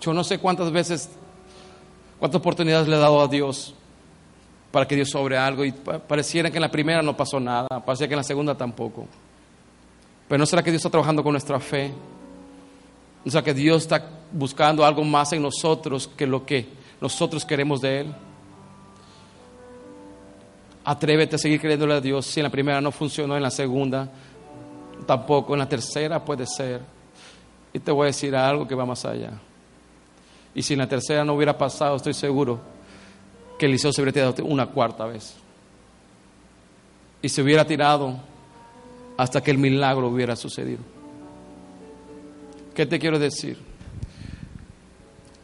Yo 0.00 0.12
no 0.12 0.24
sé 0.24 0.38
cuántas 0.38 0.72
veces, 0.72 1.08
cuántas 2.18 2.40
oportunidades 2.40 2.88
le 2.88 2.96
he 2.96 2.98
dado 2.98 3.20
a 3.20 3.28
Dios 3.28 3.76
para 4.72 4.88
que 4.88 4.96
Dios 4.96 5.10
sobre 5.10 5.38
algo 5.38 5.64
y 5.64 5.70
pareciera 5.70 6.50
que 6.50 6.56
en 6.56 6.62
la 6.62 6.70
primera 6.72 7.00
no 7.00 7.16
pasó 7.16 7.38
nada, 7.38 7.68
parecía 7.68 8.08
que 8.08 8.14
en 8.14 8.18
la 8.18 8.24
segunda 8.24 8.56
tampoco. 8.56 9.06
Pero 10.26 10.36
no 10.36 10.46
será 10.46 10.64
que 10.64 10.72
Dios 10.72 10.80
está 10.80 10.90
trabajando 10.90 11.22
con 11.22 11.30
nuestra 11.30 11.60
fe. 11.60 11.92
O 13.24 13.30
sea 13.30 13.42
que 13.42 13.54
Dios 13.54 13.82
está 13.82 14.04
buscando 14.32 14.84
algo 14.84 15.04
más 15.04 15.32
en 15.32 15.42
nosotros 15.42 16.08
que 16.08 16.26
lo 16.26 16.44
que 16.44 16.75
nosotros 17.00 17.44
queremos 17.44 17.80
de 17.80 18.00
Él. 18.00 18.14
Atrévete 20.84 21.36
a 21.36 21.38
seguir 21.38 21.60
creyéndole 21.60 21.94
a 21.94 22.00
Dios. 22.00 22.26
Si 22.26 22.40
en 22.40 22.44
la 22.44 22.50
primera 22.50 22.80
no 22.80 22.92
funcionó, 22.92 23.36
en 23.36 23.42
la 23.42 23.50
segunda 23.50 24.08
tampoco, 25.04 25.52
en 25.52 25.58
la 25.58 25.68
tercera 25.68 26.24
puede 26.24 26.46
ser. 26.46 26.80
Y 27.72 27.78
te 27.78 27.90
voy 27.90 28.04
a 28.04 28.06
decir 28.06 28.34
algo 28.34 28.66
que 28.66 28.74
va 28.74 28.86
más 28.86 29.04
allá. 29.04 29.32
Y 30.54 30.62
si 30.62 30.72
en 30.72 30.78
la 30.78 30.88
tercera 30.88 31.24
no 31.24 31.34
hubiera 31.34 31.56
pasado, 31.58 31.96
estoy 31.96 32.14
seguro 32.14 32.60
que 33.58 33.66
Eliseo 33.66 33.92
se 33.92 34.00
hubiera 34.00 34.12
tirado 34.12 34.44
una 34.44 34.66
cuarta 34.66 35.04
vez. 35.04 35.36
Y 37.20 37.28
se 37.28 37.42
hubiera 37.42 37.66
tirado 37.66 38.16
hasta 39.16 39.42
que 39.42 39.50
el 39.50 39.58
milagro 39.58 40.08
hubiera 40.08 40.36
sucedido. 40.36 40.80
¿Qué 42.74 42.86
te 42.86 42.98
quiero 42.98 43.18
decir? 43.18 43.58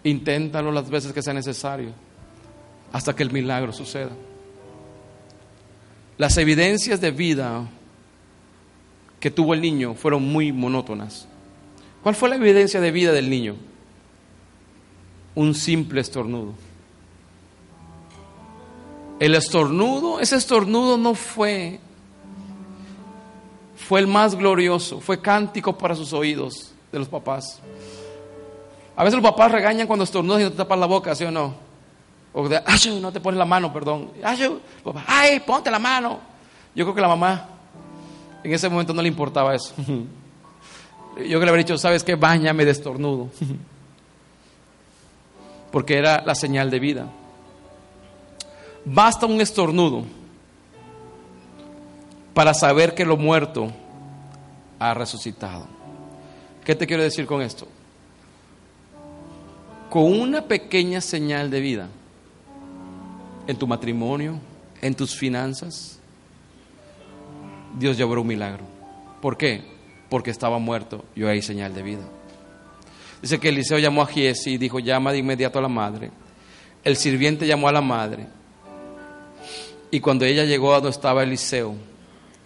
Inténtalo 0.04 0.72
las 0.72 0.90
veces 0.90 1.12
que 1.12 1.22
sea 1.22 1.34
necesario 1.34 1.90
hasta 2.92 3.14
que 3.14 3.22
el 3.22 3.30
milagro 3.30 3.72
suceda. 3.72 4.10
Las 6.18 6.36
evidencias 6.36 7.00
de 7.00 7.10
vida 7.10 7.68
que 9.20 9.30
tuvo 9.30 9.54
el 9.54 9.60
niño 9.60 9.94
fueron 9.94 10.24
muy 10.24 10.52
monótonas. 10.52 11.26
¿Cuál 12.02 12.14
fue 12.14 12.28
la 12.28 12.36
evidencia 12.36 12.80
de 12.80 12.90
vida 12.90 13.12
del 13.12 13.30
niño? 13.30 13.56
un 15.34 15.54
simple 15.54 16.00
estornudo. 16.00 16.52
El 19.18 19.34
estornudo, 19.34 20.20
ese 20.20 20.36
estornudo 20.36 20.98
no 20.98 21.14
fue, 21.14 21.78
fue 23.76 24.00
el 24.00 24.06
más 24.06 24.34
glorioso, 24.34 25.00
fue 25.00 25.20
cántico 25.20 25.78
para 25.78 25.94
sus 25.94 26.12
oídos 26.12 26.72
de 26.90 26.98
los 26.98 27.08
papás. 27.08 27.60
A 29.02 29.04
veces 29.04 29.20
los 29.20 29.32
papás 29.32 29.50
regañan 29.50 29.88
cuando 29.88 30.04
estornudas 30.04 30.42
y 30.42 30.44
no 30.44 30.52
te 30.52 30.58
tapas 30.58 30.78
la 30.78 30.86
boca, 30.86 31.12
¿sí 31.16 31.24
o 31.24 31.30
no? 31.32 31.52
O 32.32 32.48
de, 32.48 32.62
ay, 32.64 33.00
no 33.00 33.10
te 33.10 33.18
pones 33.18 33.36
la 33.36 33.44
mano, 33.44 33.72
perdón. 33.72 34.12
Ay, 35.08 35.40
ponte 35.40 35.72
la 35.72 35.80
mano. 35.80 36.20
Yo 36.72 36.84
creo 36.84 36.94
que 36.94 37.00
la 37.00 37.08
mamá 37.08 37.48
en 38.44 38.52
ese 38.52 38.68
momento 38.68 38.94
no 38.94 39.02
le 39.02 39.08
importaba 39.08 39.56
eso. 39.56 39.74
Yo 41.16 41.16
que 41.16 41.44
le 41.44 41.48
habría 41.48 41.64
dicho, 41.64 41.76
¿sabes 41.78 42.04
qué? 42.04 42.14
Báñame 42.14 42.64
de 42.64 42.70
estornudo. 42.70 43.28
porque 45.72 45.98
era 45.98 46.22
la 46.24 46.36
señal 46.36 46.70
de 46.70 46.78
vida. 46.78 47.06
Basta 48.84 49.26
un 49.26 49.40
estornudo 49.40 50.04
para 52.34 52.54
saber 52.54 52.94
que 52.94 53.04
lo 53.04 53.16
muerto 53.16 53.72
ha 54.78 54.94
resucitado. 54.94 55.66
¿Qué 56.64 56.76
te 56.76 56.86
quiero 56.86 57.02
decir 57.02 57.26
con 57.26 57.42
esto? 57.42 57.66
Con 59.92 60.04
una 60.04 60.40
pequeña 60.40 61.02
señal 61.02 61.50
de 61.50 61.60
vida 61.60 61.86
en 63.46 63.58
tu 63.58 63.66
matrimonio, 63.66 64.40
en 64.80 64.94
tus 64.94 65.14
finanzas, 65.14 65.98
Dios 67.78 67.98
llevó 67.98 68.14
un 68.14 68.26
milagro. 68.26 68.64
¿Por 69.20 69.36
qué? 69.36 69.62
Porque 70.08 70.30
estaba 70.30 70.58
muerto 70.58 71.04
y 71.14 71.24
hay 71.24 71.42
señal 71.42 71.74
de 71.74 71.82
vida. 71.82 72.04
Dice 73.20 73.38
que 73.38 73.50
Eliseo 73.50 73.78
llamó 73.78 74.00
a 74.00 74.06
Giesi 74.06 74.52
y 74.52 74.56
dijo, 74.56 74.78
llama 74.78 75.12
de 75.12 75.18
inmediato 75.18 75.58
a 75.58 75.62
la 75.62 75.68
madre. 75.68 76.10
El 76.84 76.96
sirviente 76.96 77.46
llamó 77.46 77.68
a 77.68 77.72
la 77.72 77.82
madre. 77.82 78.28
Y 79.90 80.00
cuando 80.00 80.24
ella 80.24 80.44
llegó 80.44 80.72
a 80.72 80.76
donde 80.76 80.88
estaba 80.88 81.22
Eliseo, 81.22 81.74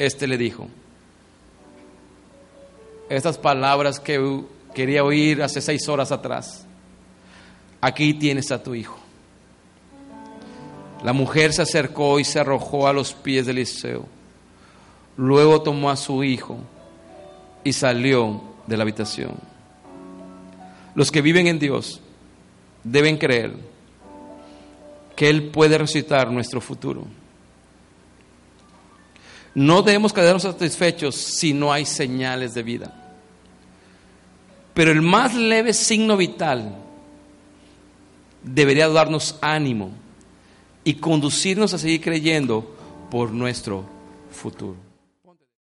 este 0.01 0.27
le 0.27 0.37
dijo, 0.37 0.67
estas 3.09 3.39
palabras 3.39 4.01
que 4.01 4.41
quería 4.75 5.05
oír 5.05 5.45
hace 5.45 5.61
seis 5.61 5.89
horas 5.89 6.11
atrás, 6.11 6.66
aquí 7.87 8.15
tienes 8.15 8.51
a 8.51 8.63
tu 8.63 8.75
hijo. 8.75 8.99
La 11.05 11.13
mujer 11.13 11.53
se 11.53 11.63
acercó 11.63 12.19
y 12.19 12.25
se 12.25 12.41
arrojó 12.41 12.89
a 12.89 12.93
los 12.93 13.13
pies 13.13 13.47
de 13.47 13.53
Eliseo. 13.53 14.07
Luego 15.17 15.63
tomó 15.63 15.89
a 15.89 15.97
su 15.97 16.25
hijo 16.25 16.59
y 17.63 17.73
salió 17.73 18.43
de 18.67 18.77
la 18.77 18.83
habitación. 18.83 19.35
Los 20.97 21.13
que 21.13 21.23
viven 21.23 21.47
en 21.47 21.61
Dios 21.61 22.01
deben 22.83 23.19
creer 23.19 23.55
que 25.15 25.29
Él 25.31 25.51
puede 25.51 25.79
resucitar 25.79 26.31
nuestro 26.33 26.61
futuro. 26.61 27.05
No 29.55 29.83
debemos 29.83 30.13
quedarnos 30.13 30.43
satisfechos 30.43 31.15
si 31.15 31.55
no 31.55 31.73
hay 31.73 31.87
señales 31.87 32.53
de 32.53 32.63
vida. 32.63 32.93
Pero 34.75 34.91
el 34.91 35.03
más 35.03 35.35
leve 35.35 35.73
signo 35.73 36.17
vital 36.17 36.86
debería 38.47 38.89
darnos 38.89 39.37
ánimo 39.43 39.91
y 40.85 40.95
conducirnos 40.95 41.75
a 41.75 41.79
seguir 41.79 42.01
creyendo 42.01 42.75
por 43.11 43.33
nuestro 43.33 43.85
futuro. 44.31 44.86